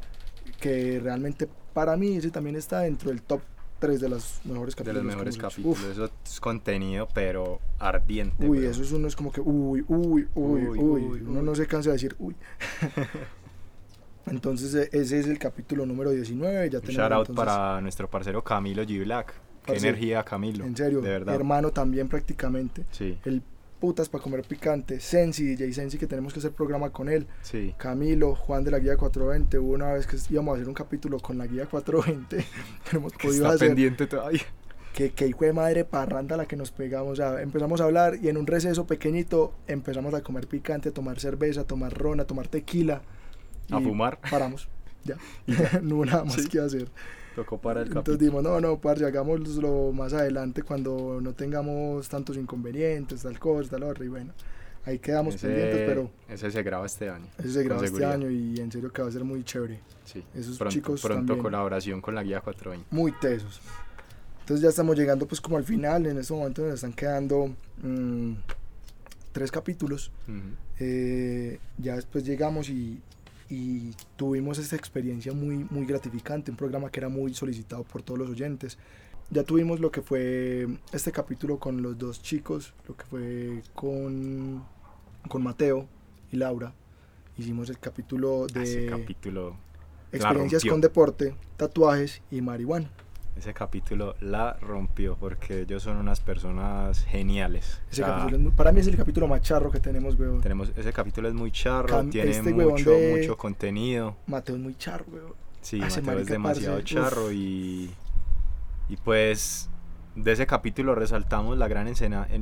[0.59, 3.41] que realmente para mí ese también está dentro del top
[3.80, 5.03] tres de los mejores capítulos.
[5.03, 5.84] De los mejores capítulos.
[5.84, 8.47] Eso es contenido, pero ardiente.
[8.47, 11.21] Uy, eso es uno es como que, uy, uy, uy, uy.
[11.25, 12.36] uno no se cansa de decir, uy.
[14.28, 16.69] entonces, e, ese es el capítulo número 19.
[16.69, 19.03] Ya Un shout out para nuestro parcero Camilo G.
[19.03, 19.34] Black.
[19.65, 20.63] Qué energía, Camilo.
[20.65, 21.36] En serio, de verdad.
[21.36, 22.86] hermano también prácticamente.
[22.91, 23.17] Sí.
[23.25, 23.41] El
[23.80, 27.73] putas para comer picante, Sensi, DJ Sensi, que tenemos que hacer programa con él, sí.
[27.78, 31.19] Camilo, Juan de la Guía 420, hubo una vez que íbamos a hacer un capítulo
[31.19, 32.38] con la Guía 420,
[32.89, 33.67] que hemos podido está hacer.
[33.69, 34.41] pendiente todavía.
[34.93, 38.15] Que, que hijo de madre parranda la que nos pegamos, o sea, empezamos a hablar
[38.21, 42.19] y en un receso pequeñito empezamos a comer picante, a tomar cerveza, a tomar ron,
[42.19, 43.03] a tomar tequila.
[43.69, 44.19] A fumar.
[44.32, 44.69] Paramos,
[45.08, 46.88] ya, no hubo nada más que hacer.
[47.36, 52.36] Tocó para el Entonces dijimos, no, no, parce, hagámoslo más adelante cuando no tengamos tantos
[52.36, 54.34] inconvenientes, tal cosa, tal otra, y bueno,
[54.86, 56.10] ahí quedamos pendientes, pero...
[56.28, 57.28] Ese se graba este año.
[57.38, 59.80] Ese se graba este año y en serio que va a ser muy chévere.
[60.05, 62.95] Sí, Esos pronto, chicos Pronto colaboración con la Guía 420.
[62.95, 63.62] Muy tesos.
[64.39, 67.53] Entonces ya estamos llegando pues como al final, en este momento nos están quedando
[67.84, 68.32] mmm,
[69.34, 70.12] tres capítulos.
[70.80, 73.01] eh, ya después llegamos y,
[73.49, 78.19] y tuvimos esta experiencia muy, muy gratificante, un programa que era muy solicitado por todos
[78.19, 78.77] los oyentes.
[79.29, 84.63] Ya tuvimos lo que fue este capítulo con los dos chicos, lo que fue con,
[85.27, 85.87] con Mateo
[86.31, 86.73] y Laura.
[87.37, 89.55] Hicimos el capítulo de Ese capítulo
[90.11, 92.89] experiencias con deporte, tatuajes y marihuana.
[93.38, 97.81] Ese capítulo la rompió porque ellos son unas personas geniales.
[97.91, 100.41] Ese capítulo es muy, para mí es el capítulo más charro que tenemos, weón.
[100.41, 104.15] Tenemos, ese capítulo es muy charro, Cam tiene este mucho, mucho contenido.
[104.25, 105.33] Mateo es muy charro, weón.
[105.61, 107.91] Sí, Hace Mateo es demasiado parce, charro y,
[108.89, 109.69] y pues
[110.15, 111.93] de ese capítulo resaltamos la gran,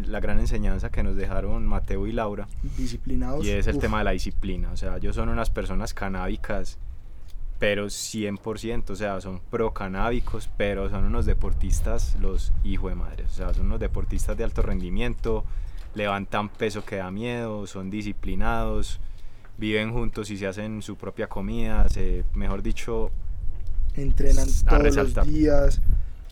[0.08, 2.48] la gran enseñanza que nos dejaron Mateo y Laura.
[2.78, 3.46] Disciplinados.
[3.46, 3.82] Y es el uf.
[3.82, 4.72] tema de la disciplina.
[4.72, 6.80] O sea, ellos son unas personas canábicas
[7.60, 13.32] pero 100%, o sea, son pro canábicos, pero son unos deportistas, los hijos de madres,
[13.32, 15.46] o sea, son unos deportistas de alto rendimiento,
[15.94, 19.00] levantan peso que da miedo, son disciplinados,
[19.58, 23.12] viven juntos y se hacen su propia comida, se, mejor dicho,
[23.96, 25.82] entrenan todos los días,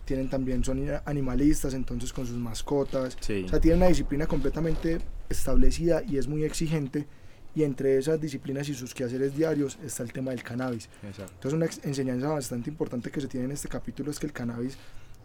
[0.03, 3.43] tienen también, son animalistas, entonces con sus mascotas, sí.
[3.45, 4.99] o sea, tienen una disciplina completamente
[5.29, 7.07] establecida y es muy exigente
[7.55, 10.89] y entre esas disciplinas y sus quehaceres diarios está el tema del cannabis.
[11.03, 11.33] Exacto.
[11.33, 14.77] Entonces una enseñanza bastante importante que se tiene en este capítulo es que el cannabis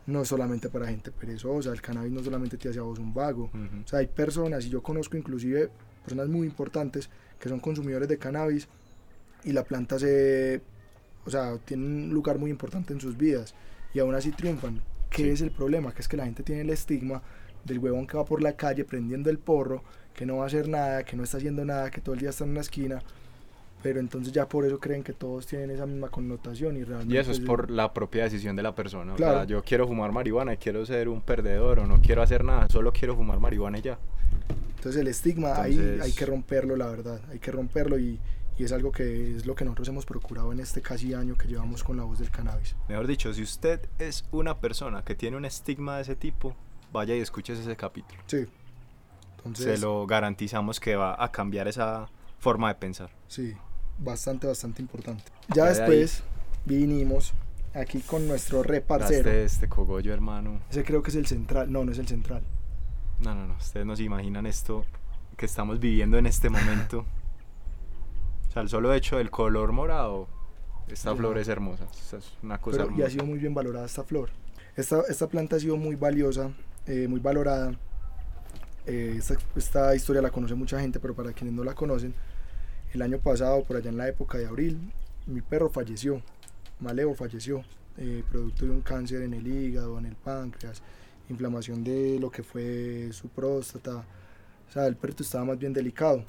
[0.06, 3.12] no es solamente para gente perezosa, el cannabis no solamente te hace a vos un
[3.12, 3.84] vago, uh -huh.
[3.84, 5.70] o sea, hay personas, y yo conozco inclusive
[6.02, 8.68] personas muy importantes que son consumidores de cannabis
[9.44, 10.62] y la planta se,
[11.24, 13.54] o sea, tiene un lugar muy importante en sus vidas
[13.94, 14.82] y aún así triunfan.
[15.10, 15.28] ¿Qué sí.
[15.30, 15.92] es el problema?
[15.92, 17.22] Que es que la gente tiene el estigma
[17.64, 19.82] del huevón que va por la calle prendiendo el porro,
[20.18, 22.30] que no va a hacer nada, que no está haciendo nada, que todo el día
[22.30, 23.00] está en una esquina,
[23.84, 27.14] pero entonces ya por eso creen que todos tienen esa misma connotación y realmente...
[27.14, 29.32] Y eso es por la propia decisión de la persona, claro.
[29.32, 32.42] o sea, yo quiero fumar marihuana y quiero ser un perdedor o no quiero hacer
[32.42, 34.00] nada, solo quiero fumar marihuana y ya.
[34.74, 36.00] Entonces el estigma entonces...
[36.00, 38.18] ahí hay que romperlo, la verdad, hay que romperlo y,
[38.58, 41.46] y es algo que es lo que nosotros hemos procurado en este casi año que
[41.46, 42.74] llevamos con la voz del cannabis.
[42.88, 46.56] Mejor dicho, si usted es una persona que tiene un estigma de ese tipo,
[46.92, 48.20] vaya y escuches ese capítulo.
[48.26, 48.48] Sí.
[49.48, 53.10] Entonces, Se lo garantizamos que va a cambiar esa forma de pensar.
[53.26, 53.54] Sí,
[53.98, 55.24] bastante, bastante importante.
[55.54, 56.22] Ya de después
[56.64, 57.34] vinimos
[57.74, 59.28] aquí con nuestro reparcero.
[59.30, 60.60] Este, este cogollo, hermano.
[60.70, 61.70] Ese creo que es el central.
[61.72, 62.42] No, no es el central.
[63.20, 63.54] No, no, no.
[63.56, 64.84] Ustedes no se imaginan esto
[65.36, 67.04] que estamos viviendo en este momento.
[68.48, 70.26] O sea, el solo hecho del color morado,
[70.88, 71.18] esta Sí.
[71.18, 71.84] flor es hermosa.
[71.92, 73.10] es una cosa Pero- y ha hermosa.
[73.10, 74.30] sido muy bien valorada esta flor.
[74.74, 76.50] Esta, esta planta ha sido muy valiosa,
[76.86, 77.72] eh, muy valorada.
[78.88, 82.14] Esta, historia la conoce mucha gente, pero para quienes no la conocen,
[82.94, 84.78] el año pasado, por allá en la época de abril,
[85.26, 86.22] mi perro falleció.
[86.80, 87.62] Maleo falleció,
[87.98, 90.80] eh, producto de un cáncer en el hígado, en el páncreas,
[91.28, 94.06] inflamación de lo que fue su próstata.
[94.68, 96.24] O sea, el perrito estaba más bien delicado.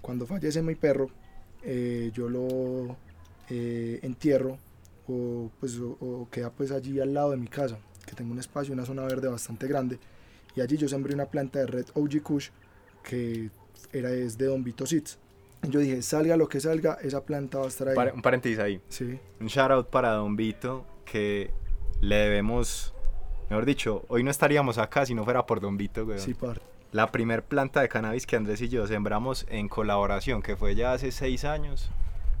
[0.00, 1.10] Cuando fallece mi perro,
[1.62, 2.96] eh, yo lo
[3.50, 4.58] eh, entierro
[5.06, 8.40] o, pues, o, o queda pues allí al lado de mi casa, que tengo un
[8.40, 10.00] espacio, una zona verde bastante grande.
[10.56, 12.48] Y allí yo sembré una planta de Red OG Kush
[13.02, 13.50] que
[13.92, 14.84] era, es de Don Vito.
[14.90, 15.02] Y
[15.68, 17.96] Yo dije, salga lo que salga, esa planta va a estar ahí.
[18.14, 18.80] Un paréntesis ahí.
[18.88, 21.50] Sí, Un shout out para Don Vito que
[22.00, 22.94] le debemos,
[23.50, 26.18] mejor dicho, hoy no estaríamos acá si no fuera por Don Vito, weón.
[26.18, 26.60] sí, par.
[26.92, 30.92] La primer planta de cannabis que Andrés y yo sembramos en colaboración, que fue ya
[30.92, 31.90] hace seis años,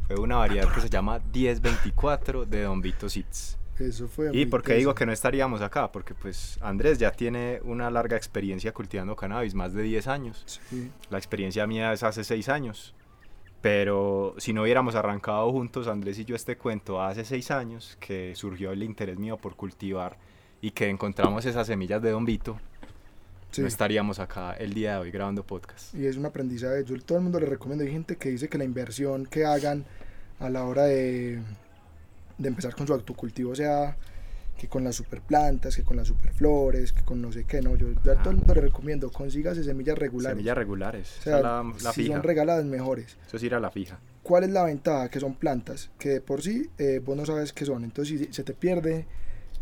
[0.06, 3.58] fue una variedad que se llama 1024 de Don Vito Seeds.
[3.78, 4.30] Eso fue.
[4.32, 5.90] ¿Y por qué digo que no estaríamos acá?
[5.90, 10.44] Porque pues Andrés ya tiene una larga experiencia cultivando cannabis, más de 10 años.
[10.46, 12.94] Sí, La experiencia mía es hace 6 años.
[13.60, 18.34] Pero si no hubiéramos arrancado juntos, Andrés y yo, este cuento hace 6 años, que
[18.36, 20.18] surgió el interés mío por cultivar
[20.60, 22.58] y que encontramos esas semillas de Don Vito,
[23.50, 23.62] sí.
[23.62, 25.94] no estaríamos acá el día de hoy grabando podcast.
[25.94, 26.84] y es un aprendizaje.
[26.84, 27.84] Yo todo el mundo le recomiendo.
[27.84, 29.84] Hay gente que dice que la inversión que hagan
[30.40, 31.40] a la hora de,
[32.38, 33.96] de empezar con su autocultivo sea
[34.58, 37.74] que con las superplantas, que con las superflores, que con no sé qué, no.
[37.76, 40.36] Yo yo a todo el mundo le recomiendo, consígase semillas regulares.
[40.36, 41.16] Semillas regulares.
[41.18, 42.14] o sea, la, la si fija.
[42.14, 43.16] son regaladas, mejores.
[43.26, 43.98] Eso es ir a la fija.
[44.22, 45.08] ¿Cuál es la ventaja?
[45.08, 47.82] Que son plantas, que de por sí eh, vos no sabes qué son.
[47.84, 49.06] Entonces, si se te pierde,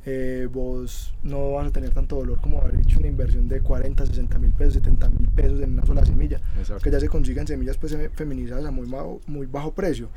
[0.04, 4.04] eh, vos no vas a tener tanto dolor como haber hecho una inversión de 40,
[4.06, 6.40] 60 mil pesos, 70 mil pesos en una sola semilla.
[6.58, 6.84] Exacto.
[6.84, 10.08] que ya se consiguen semillas pues fe- feminizadas a muy bajo, muy bajo precio.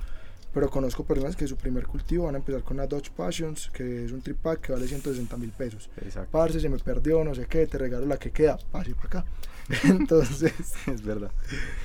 [0.55, 4.05] Pero conozco personas que su primer cultivo van a empezar con una Dodge Passions, que
[4.05, 5.89] es un tripack que vale 160 mil pesos.
[6.01, 6.29] Exacto.
[6.31, 9.25] Parce, se me perdió, no sé qué, te regalo la que queda, pase para acá.
[9.83, 10.53] Entonces,
[10.87, 11.29] es verdad.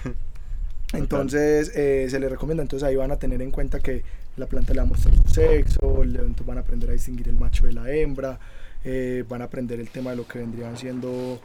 [0.92, 4.02] entonces eh, se les recomienda, entonces ahí van a tener en cuenta que
[4.36, 7.28] la planta le va a mostrar su sexo, le- entonces van a aprender a distinguir
[7.28, 8.38] el macho de la hembra,
[8.84, 11.40] eh, van a aprender el tema de lo que vendrían siendo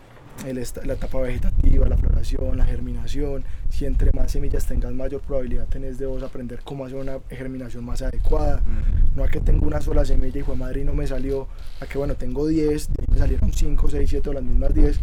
[0.45, 3.43] el la etapa vegetativa, la floración, la germinación.
[3.69, 7.86] Si entre más semillas tengas, mayor probabilidad tenés de vos aprender cómo hacer una germinación
[7.86, 8.57] más adecuada.
[8.57, 9.17] Ujú.
[9.17, 11.47] No a que tengo una sola semilla y fue madre y no me salió,
[11.79, 14.73] a que bueno, tengo 10, de ahí me salieron 5, 6, 7 o las mismas
[14.73, 14.99] 10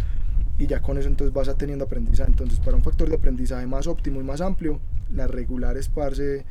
[0.58, 2.30] y ya con eso entonces vas a teniendo aprendizaje.
[2.30, 4.80] Entonces para un factor de aprendizaje más óptimo y más amplio,
[5.10, 6.44] las regulares, parce,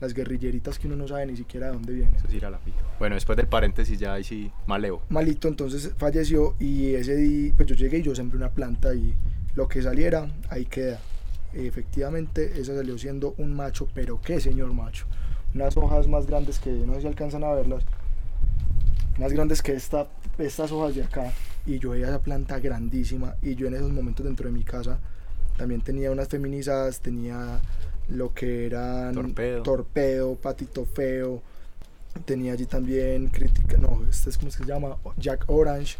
[0.00, 2.14] las guerrilleritas que uno no sabe ni siquiera de dónde vienen.
[2.14, 2.78] Eso es ir a la fija.
[2.98, 5.02] Bueno, después del paréntesis ya ahí sí, maleo.
[5.08, 9.14] Malito entonces falleció y ese día, pues yo llegué y yo sembré una planta y
[9.54, 11.00] lo que saliera, ahí queda.
[11.54, 15.06] Efectivamente, esa salió siendo un macho, pero qué señor macho.
[15.54, 17.84] Unas hojas más grandes que, no sé si alcanzan a verlas,
[19.18, 21.32] más grandes que esta, estas hojas de acá.
[21.64, 25.00] Y yo veía esa planta grandísima y yo en esos momentos dentro de mi casa
[25.56, 27.60] también tenía unas feminizadas, tenía
[28.08, 29.62] lo que eran Torpedo.
[29.62, 31.42] torpedo patito feo,
[32.24, 35.96] tenía allí también crítica, no, este es como se llama, Jack Orange,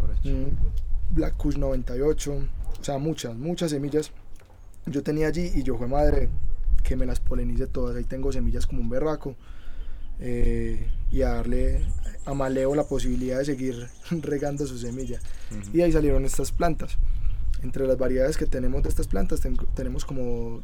[0.00, 0.30] ahora sí.
[0.30, 2.34] mm, Black Kush 98,
[2.80, 4.10] o sea, muchas, muchas semillas.
[4.86, 6.28] Yo tenía allí y yo fue madre
[6.84, 7.96] que me las polinice todas.
[7.96, 9.34] Ahí tengo semillas como un berraco.
[10.20, 11.84] eh, y a darle
[12.24, 13.86] a Maleo la posibilidad de seguir
[14.22, 15.20] regando su semilla.
[15.72, 16.96] Y ahí salieron estas plantas.
[17.62, 19.40] Entre las variedades que tenemos de estas plantas,
[19.74, 20.62] tenemos como,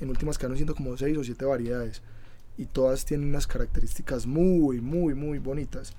[0.00, 2.02] en últimas quedaron siendo como 6 o 7 variedades.
[2.56, 5.94] Y todas tienen unas características muy, muy, muy bonitas.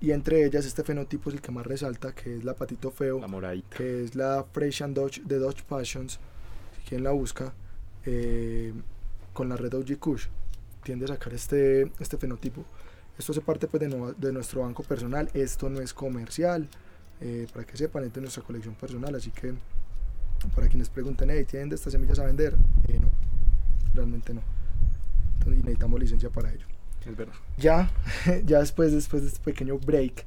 [0.00, 3.20] Y entre ellas este fenotipo es el que más resalta, que es la patito feo,
[3.20, 3.76] La moradita.
[3.76, 6.20] que es la Fresh and Dodge de Dodge Passions,
[6.76, 7.54] si quien la busca,
[8.04, 8.72] eh,
[9.32, 10.26] con la red OG Kush,
[10.82, 12.64] tiende a sacar este, este fenotipo.
[13.18, 16.68] Esto hace parte pues, de, no- de nuestro banco personal, esto no es comercial,
[17.20, 19.54] eh, para que sepan, es de nuestra colección personal, así que
[20.54, 22.54] para quienes pregunten, hey, ¿tienen de estas semillas a vender?
[22.88, 23.08] Eh, no,
[23.94, 24.42] realmente no.
[25.38, 26.66] Entonces, y necesitamos licencia para ello
[27.06, 27.34] Es verdad.
[27.56, 27.90] ya,
[28.44, 30.24] ya después, después de este pequeño break,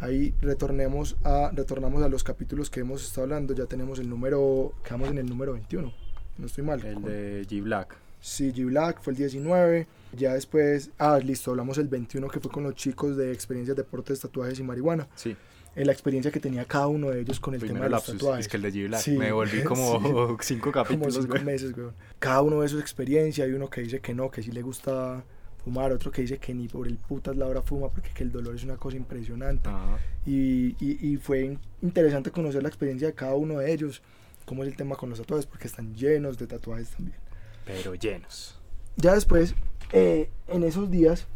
[0.00, 3.54] ahí retornemos a, retornamos a los capítulos que hemos estado hablando.
[3.54, 5.92] Ya tenemos el número, quedamos en el número 21.
[6.38, 6.84] No estoy mal.
[6.84, 7.96] El con- de G Black.
[8.20, 9.86] Sí, G Black fue el 19.
[10.16, 14.20] Ya después, ah, listo, hablamos el 21 que fue con los chicos de experiencias, deportes,
[14.20, 15.06] tatuajes y marihuana.
[15.14, 15.36] Sí.
[15.76, 18.14] La experiencia que tenía cada uno de ellos con el Primero tema de los lapsus,
[18.18, 18.46] tatuajes.
[18.46, 19.00] Es que el de G Black.
[19.02, 21.14] Sí, Me volví como cinco como capítulos.
[21.14, 21.44] cinco güey.
[21.44, 21.94] meses, weón.
[22.18, 25.24] Cada uno de sus experiencias, hay uno que dice que no, que sí le gusta
[25.64, 28.30] fumar, otro que dice que ni por el putas la hora fuma porque que el
[28.30, 29.68] dolor es una cosa impresionante.
[29.68, 29.98] Ajá.
[30.26, 34.02] Y, y- y fue in- interesante conocer la experiencia de cada uno de ellos.
[34.44, 37.16] cómo es el tema con los tatuajes, porque están llenos de tatuajes también.
[37.64, 38.60] Pero llenos.
[38.96, 39.54] Ya después,
[39.92, 41.26] eh, en esos días,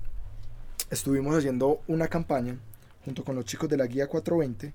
[0.91, 2.59] estuvimos haciendo una campaña
[3.09, 4.71] junto con los chicos de la Guía 420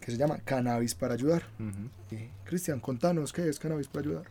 [0.00, 1.44] que se llama Cannabis para Ayudar.
[1.60, 1.88] Ujú.
[2.10, 4.24] Eh, Cristian, contanos qué es Cannabis para Ayudar.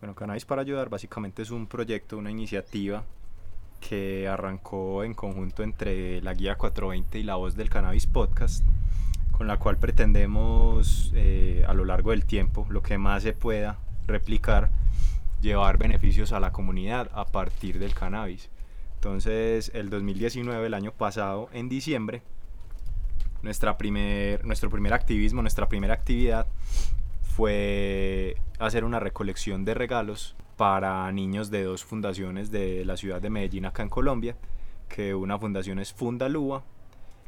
[0.00, 3.04] Bueno, Cannabis para Ayudar básicamente es un proyecto, una iniciativa
[3.78, 8.64] que arrancó en conjunto entre la Guía 420 y la Voz del Cannabis Podcast,
[9.30, 13.78] con la cual pretendemos eh, a lo largo del tiempo, lo que más se pueda,
[14.08, 14.70] replicar,
[15.40, 18.50] llevar beneficios a la comunidad a partir del cannabis.
[18.96, 22.22] Entonces, el 2019, el año pasado, en diciembre,
[23.42, 26.46] nuestra primer, nuestro primer activismo, nuestra primera actividad
[27.22, 33.30] fue hacer una recolección de regalos para niños de dos fundaciones de la ciudad de
[33.30, 34.36] Medellín, acá en Colombia,
[34.88, 36.62] que una fundación es Fundalúa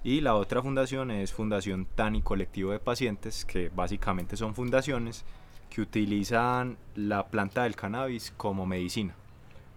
[0.04, 5.24] y la otra fundación es Fundación Tani Colectivo de Pacientes, que básicamente son fundaciones
[5.70, 9.14] que utilizan la planta del cannabis como medicina.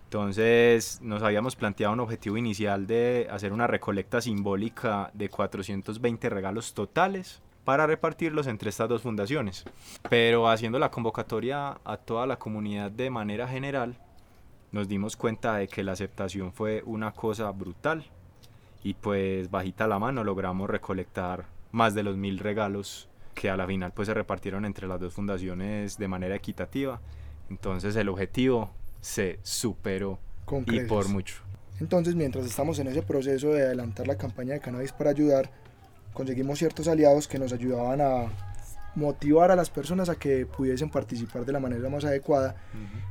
[0.08, 6.74] Entonces nos habíamos planteado un objetivo inicial de hacer una recolecta simbólica de 420 regalos
[6.74, 9.66] totales para repartirlos entre estas dos fundaciones.
[10.10, 13.97] Pero haciendo la convocatoria a toda la comunidad de manera general,
[14.72, 18.05] nos dimos cuenta de que la aceptación fue una cosa brutal
[18.84, 23.68] y pues bajita la mano logramos recolectar más de los mil regalos que a la
[23.68, 27.01] final pues se repartieron entre las dos fundaciones de manera equitativa.
[27.49, 30.87] Entonces el objetivo se superó Con y creces.
[30.87, 31.35] por mucho.
[31.79, 35.51] Entonces, mientras estamos en ese proceso de adelantar la campaña de Cannabis para Ayudar,
[36.13, 38.31] conseguimos ciertos aliados que nos ayudaban a
[38.95, 42.55] motivar a las personas a que pudiesen participar de la manera más adecuada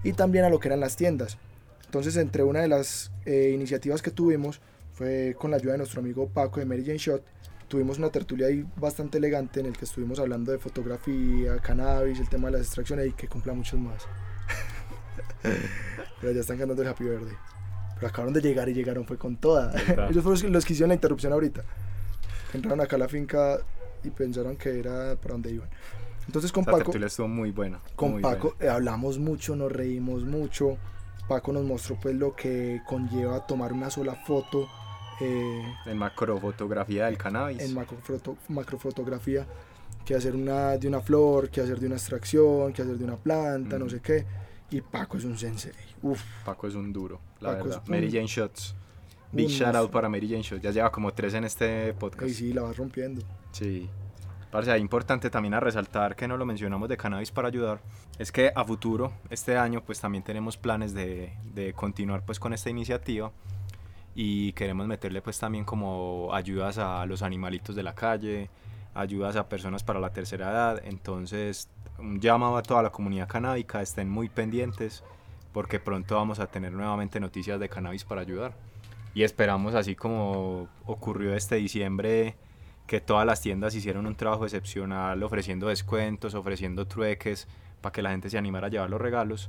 [0.03, 1.39] y también a lo que eran las tiendas.
[1.84, 4.61] Entonces, entre una de las eh, iniciativas que tuvimos
[4.93, 7.22] fue con la ayuda de nuestro amigo Paco de Mary Jane Shot.
[7.68, 12.28] Tuvimos una tertulia ahí bastante elegante en el que estuvimos hablando de fotografía, cannabis, el
[12.28, 14.03] tema de las extracciones y que cumpla muchos más.
[16.21, 17.33] Pero ya están cantando el Happy Verde.
[17.97, 19.73] Pero acabaron de llegar y llegaron fue con toda.
[20.11, 21.62] Ellos fueron los que- hicieron la interrupción ahorita.
[22.53, 23.59] Entraron acá a la finca
[24.05, 25.69] y pensaron que era para donde iban.
[26.27, 27.81] Entonces con Esa Paco, estuvo muy buena.
[27.95, 30.77] con muy Paco eh, hablamos mucho, nos reímos mucho.
[31.29, 34.69] Paco nos mostró pues lo que conlleva tomar una sola foto
[35.21, 37.62] eh, En macrofotografía del cannabis.
[37.62, 39.47] en macrofoto- macrofotografía,
[40.05, 43.17] que hacer una de una flor, que hacer de una extracción, que hacer de una
[43.17, 43.95] planta, no Ujú.
[43.95, 44.27] sé qué.
[44.71, 45.73] Y Paco es un sensei.
[46.03, 47.83] Uf, Paco es un duro, la Paco verdad.
[47.85, 48.75] es Mary un- Jane Shots.
[49.33, 50.62] Big un shout out para Mary Jane Shots.
[50.62, 52.29] Ya lleva como tres en este y podcast.
[52.33, 53.23] sí, la vas rompiendo.
[53.53, 53.89] Sí.
[54.51, 57.81] Parce, importante también a resaltar que no lo mencionamos de cannabis para ayudar,
[58.19, 62.53] es que a futuro, este año, pues también tenemos planes de, de continuar pues con
[62.53, 63.33] esta iniciativa
[64.14, 68.49] y queremos meterle pues también como ayudas a los animalitos de la calle,
[68.95, 71.69] ayudas a personas para la tercera edad, entonces
[71.99, 75.03] un llamado a toda la comunidad canábica, estén muy pendientes
[75.53, 78.53] porque pronto vamos a tener nuevamente noticias de cannabis para ayudar.
[79.15, 82.35] Y esperamos, así como ocurrió este diciembre,
[82.87, 87.49] que todas las tiendas hicieron un trabajo excepcional ofreciendo descuentos, ofreciendo trueques
[87.81, 89.49] para que la gente se animara a llevar los regalos,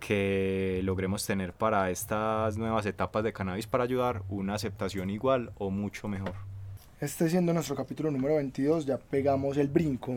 [0.00, 5.70] que logremos tener para estas nuevas etapas de cannabis para ayudar una aceptación igual o
[5.70, 6.34] mucho mejor.
[7.00, 10.16] Este siendo nuestro capítulo número 22, ya pegamos el brinco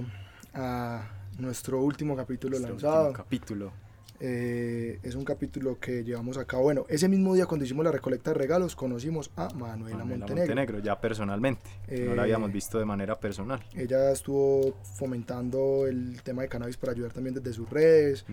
[0.53, 1.07] a
[1.39, 3.07] nuestro último capítulo lanzado.
[3.07, 3.87] último capítulo.
[4.19, 6.63] Eh, es un capítulo que llevamos a cabo.
[6.63, 10.79] Bueno, ese mismo día cuando hicimos la recolecta de regalos conocimos a Manuela, Manuela Montenegro.
[10.79, 11.69] ya personalmente.
[11.87, 13.63] no Eh, la habíamos visto de manera personal.
[13.75, 18.25] Ella estuvo fomentando el tema de cannabis para ayudar también desde sus redes,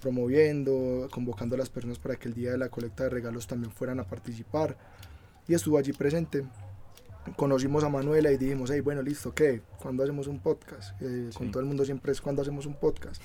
[0.00, 3.72] promoviendo, convocando a las personas para que el día de la colecta de regalos también
[3.72, 4.76] fueran a participar.
[5.48, 6.44] Y estuvo allí presente.
[7.36, 9.62] Conocimos a Manuela y dijimos, hey, bueno, listo, ¿qué?
[9.80, 11.00] ¿Cuándo hacemos un podcast?
[11.00, 13.22] Eh, Con todo el mundo siempre es cuando hacemos un podcast.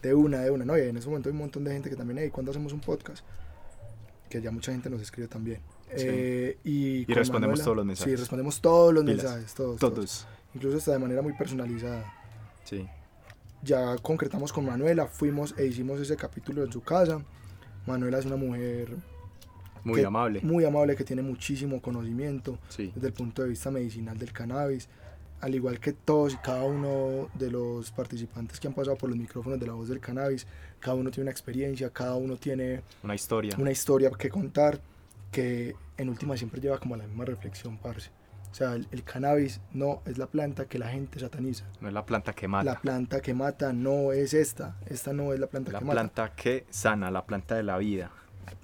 [0.00, 0.64] De una, de una.
[0.64, 2.72] No, y en ese momento hay un montón de gente que también, hey, ¿cuándo hacemos
[2.72, 3.24] un podcast?
[4.30, 5.60] Que ya mucha gente nos escribe también.
[5.96, 6.06] Sí.
[6.08, 8.12] Eh, y, respondemos todos los mensajes.
[8.12, 9.24] Sí, respondemos todos los Pilas.
[9.24, 9.94] mensajes, todos, todos.
[9.94, 10.26] Todos.
[10.54, 12.14] Incluso hasta de manera muy personalizada
[12.64, 12.86] Sí.
[13.62, 17.22] ya concretamos con Manuela, fuimos e hicimos ese capítulo en su casa.
[17.86, 18.96] Manuela es una mujer
[19.84, 20.40] Muy que- amable.
[20.42, 22.92] muy amable que tiene muchísimo conocimiento Sí.
[22.94, 24.88] desde el punto de vista medicinal del cannabis,
[25.40, 29.18] al igual que todos y cada uno de los participantes que han pasado por los
[29.18, 30.46] micrófonos de la voz del cannabis,
[30.78, 33.56] cada uno tiene una experiencia, cada uno tiene Una historia.
[33.58, 34.80] una historia que contar
[35.32, 38.10] que en última siempre lleva como a la misma reflexión, parce.
[38.50, 41.64] O sea, el, el cannabis no es la planta que la gente sataniza.
[41.80, 42.64] No es la planta que mata.
[42.64, 44.76] La planta que mata no es esta.
[44.86, 45.94] Esta no es la planta la que mata.
[45.94, 48.10] planta que sana, la planta de la vida.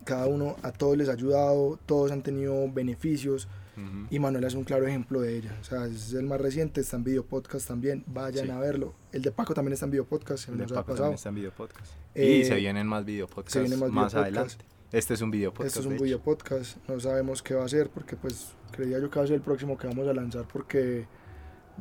[0.04, 4.08] Cada uno, a todos les ha ayudado, todos han tenido beneficios Ujú.
[4.10, 5.56] Y Manuela es un claro ejemplo de ella.
[5.60, 8.02] O sea, es el más reciente, está en video podcast también.
[8.08, 8.50] Vayan Sí.
[8.50, 8.92] a verlo.
[9.12, 10.96] El de Paco también está en video podcast, El de Paco pasado.
[10.96, 11.92] también está en video podcast.
[12.16, 14.36] Eh, y se vienen más video podcasts se vienen más más, video podcast.
[14.60, 14.64] adelante.
[14.90, 15.76] Este es un video podcast.
[15.76, 19.08] Esto es un video podcast, no sabemos qué va a ser porque pues creía yo
[19.10, 21.06] que va a ser el próximo que vamos a lanzar porque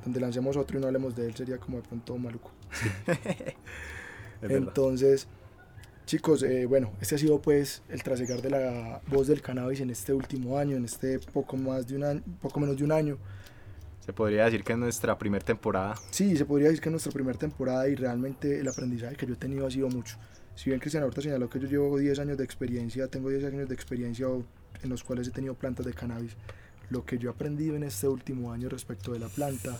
[0.04, 2.52] donde lancemos otro y no hablemos de él sería como de pronto maluco.
[4.42, 5.28] Entonces,
[6.08, 9.90] chicos, eh, bueno, este ha sido pues el trasegar de la voz del cannabis en
[9.90, 13.18] este último año, en este poco más de un año, poco menos de un año.
[14.06, 15.96] Se podría decir que es nuestra primera temporada.
[16.10, 19.34] Sí, se podría decir que es nuestra primera temporada y realmente el aprendizaje que yo
[19.34, 20.18] he tenido ha sido mucho.
[20.56, 23.68] Si bien Cristian ahorita señaló que yo llevo 10 años de experiencia, tengo 10 años
[23.68, 24.28] de experiencia
[24.82, 26.38] en los cuales he tenido plantas de cannabis,
[26.90, 29.78] lo que yo he aprendido en este último año respecto de la planta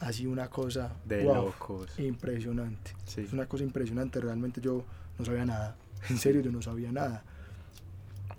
[0.00, 1.96] ha sido una cosa De wow, locos.
[2.00, 2.90] impresionante.
[3.06, 3.20] Sí.
[3.20, 4.84] Es una cosa impresionante, realmente yo
[5.20, 5.76] no sabía nada.
[6.08, 7.22] En serio, yo no sabía nada.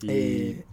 [0.01, 0.65] Y Eh,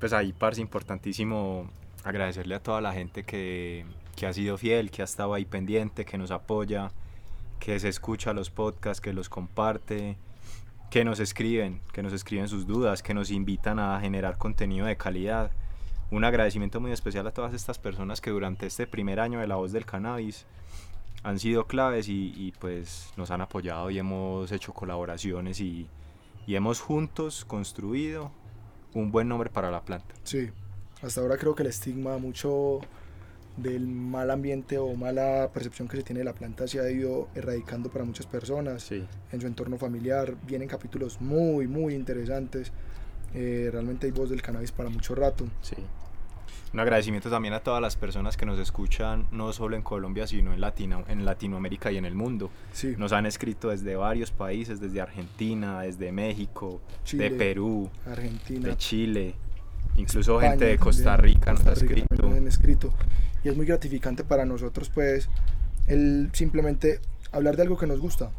[0.00, 1.70] pues ahí, parce, importantísimo
[2.02, 3.86] agradecerle a toda la gente que,
[4.16, 6.90] que ha sido fiel, que ha estado ahí pendiente, que nos apoya,
[7.60, 10.16] que se escucha los podcasts, que los comparte,
[10.90, 14.96] que nos escriben, que nos escriben sus dudas, que nos invitan a generar contenido de
[14.96, 15.52] calidad.
[16.10, 19.54] Un agradecimiento muy especial a todas estas personas que durante este primer año de la
[19.54, 20.44] voz del cannabis
[21.22, 25.86] han sido claves y, y, pues nos han apoyado y hemos hecho colaboraciones y,
[26.46, 28.32] y hemos juntos construido
[28.94, 30.14] un buen nombre para la planta.
[30.24, 30.50] Sí,
[31.02, 32.80] hasta ahora creo que el estigma mucho
[33.56, 37.28] del mal ambiente o mala percepción que se tiene de la planta se ha ido
[37.34, 39.04] erradicando para muchas personas Sí.
[39.30, 40.34] en su entorno familiar.
[40.46, 42.72] Vienen capítulos muy, muy interesantes.
[43.34, 45.46] Eh, realmente hay voz del cannabis para mucho rato.
[45.60, 45.76] Sí.
[46.72, 50.54] Un agradecimiento también a todas las personas que nos escuchan, no solo en Colombia, sino
[50.54, 52.50] en, Latino, en Latinoamérica y en el mundo.
[52.72, 58.68] Sí, Nos han escrito desde varios países, desde Argentina, desde México, Chile, de Perú, Argentina,
[58.68, 59.34] de Chile,
[59.96, 62.22] incluso España gente de Costa Rica nos Costa ha Rica escrito.
[62.28, 62.94] nos han escrito.
[63.44, 65.28] Y es muy gratificante para nosotros, pues,
[65.88, 67.00] el simplemente
[67.32, 68.30] hablar de algo que nos gusta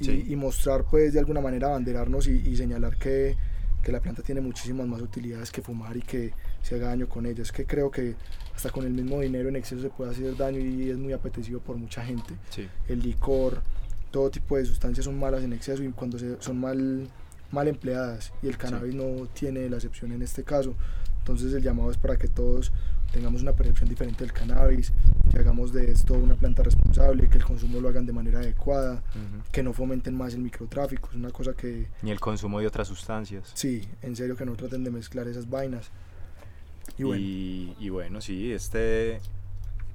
[0.00, 0.26] y, Sí.
[0.28, 3.36] y mostrar, pues, de alguna manera, abanderarnos y, y señalar que,
[3.82, 6.32] que la planta tiene muchísimas más utilidades que fumar y que
[6.68, 7.42] se haga daño con ella.
[7.42, 8.14] Es que creo que
[8.54, 11.60] hasta con el mismo dinero en exceso se puede hacer daño y es muy apetecido
[11.60, 12.34] por mucha gente.
[12.50, 12.68] Sí.
[12.88, 13.62] El licor,
[14.10, 17.08] todo tipo de sustancias son malas en exceso y cuando se, son mal,
[17.52, 20.74] mal empleadas y el cannabis no tiene la excepción en este caso.
[21.20, 22.70] Entonces el llamado es para que todos
[23.12, 24.92] tengamos una percepción diferente del cannabis,
[25.30, 28.94] que hagamos de esto una planta responsable, que el consumo lo hagan de manera adecuada,
[29.14, 29.42] Ujú.
[29.50, 31.08] que no fomenten más el microtráfico.
[31.10, 33.50] Es una cosa que, Ni el consumo de otras sustancias.
[33.54, 35.90] sí, en serio que no traten de mezclar esas vainas.
[36.98, 39.20] Y bueno, Y, y bueno, sí, este,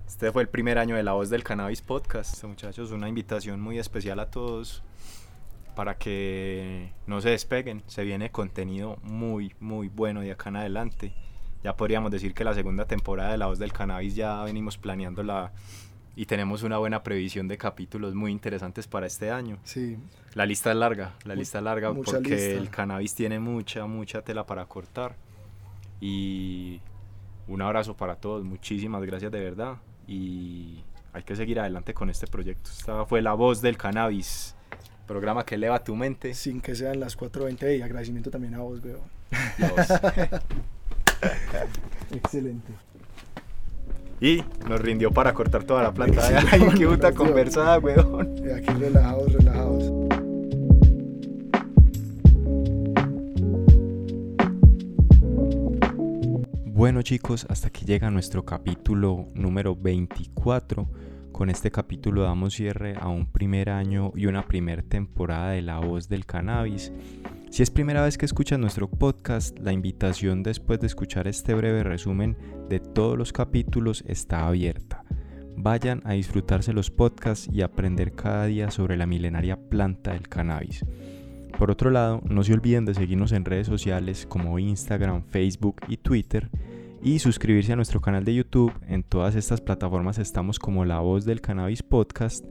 [0.08, 2.43] este fue el primer año de La Voz del Cannabis Podcast.
[2.45, 4.84] Muchachos, una invitación muy especial a todos
[5.76, 7.84] para que no se despeguen.
[7.88, 11.14] Se viene contenido muy, muy bueno de acá en adelante.
[11.64, 15.51] Ya podríamos decir que la segunda temporada de La Voz del Cannabis ya venimos planeándola
[16.16, 19.58] y tenemos una buena previsión de capítulos muy interesantes para este año.
[19.64, 19.97] sí,
[20.36, 22.36] La lista es larga, la Mu- lista es larga porque lista.
[22.60, 25.16] el cannabis tiene mucha, mucha tela para cortar.
[26.01, 26.82] Y
[27.47, 29.75] un abrazo para todos, muchísimas gracias de verdad.
[30.07, 30.83] Y
[31.13, 32.69] hay que seguir adelante con este proyecto.
[32.71, 34.55] Esta fue la voz del cannabis,
[35.07, 36.33] programa que eleva tu mente.
[36.33, 38.99] sin que sean las 4.20 y agradecimiento también a vos, voz.
[42.11, 42.73] Excelente.
[44.19, 46.21] Y nos rindió para cortar toda la planta.
[46.51, 48.41] Ay, qué puta conversada, weón.
[48.55, 49.72] Aquí relajados, relajados.
[56.84, 60.86] Bueno chicos, hasta aquí llega nuestro capítulo número 24.
[61.31, 65.79] Con este capítulo damos cierre a un primer año y una primer temporada de La
[65.79, 66.91] Voz del Cannabis.
[67.49, 71.84] Si es primera vez que escuchas nuestro podcast, la invitación después de escuchar este breve
[71.84, 72.36] resumen
[72.67, 75.05] de todos los capítulos está abierta.
[75.55, 80.84] Vayan a disfrutarse los podcasts y aprender cada día sobre la milenaria planta del cannabis.
[81.57, 85.95] Por otro lado, no se olviden de seguirnos en redes sociales como Instagram, Facebook y
[85.95, 86.49] Twitter
[87.04, 88.72] y suscribirse a nuestro canal de YouTube.
[88.88, 92.45] En todas estas plataformas estamos como La Voz del Cannabis Podcast.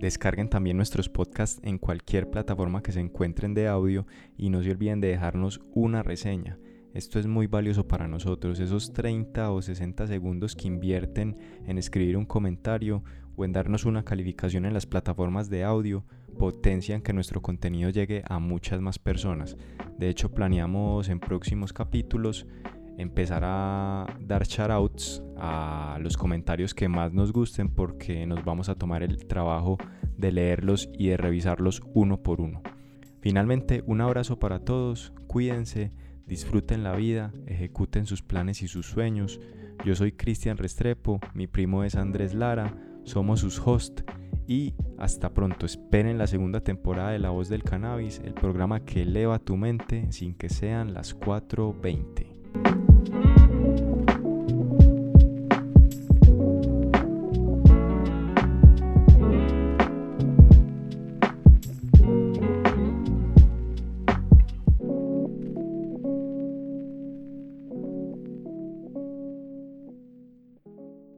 [0.00, 4.04] Descarguen también nuestros podcasts en cualquier plataforma que se encuentren de audio
[4.36, 6.58] y no se olviden de dejarnos una reseña.
[6.94, 12.16] Esto es muy valioso para nosotros, esos 30 o 60 segundos que invierten en escribir
[12.16, 13.04] un comentario
[13.36, 16.04] o en darnos una calificación en las plataformas de audio
[16.38, 19.56] potencian que nuestro contenido llegue a muchas más personas.
[19.98, 22.46] De hecho, planeamos en próximos capítulos
[22.98, 28.74] empezar a dar shoutouts a los comentarios que más nos gusten porque nos vamos a
[28.74, 29.78] tomar el trabajo
[30.16, 32.62] de leerlos y de revisarlos uno por uno.
[33.20, 35.90] Finalmente, un abrazo para todos, cuídense,
[36.26, 39.40] disfruten la vida, ejecuten sus planes y sus sueños.
[39.84, 42.74] Yo soy Cristian Restrepo, mi primo es Andrés Lara,
[43.04, 44.04] somos sus hosts
[44.46, 45.66] y hasta pronto.
[45.66, 50.10] Esperen la segunda temporada de La Voz del Cannabis, el programa que eleva tu mente
[50.12, 52.35] sin que sean las 4.20.
[52.64, 53.45] Thank you.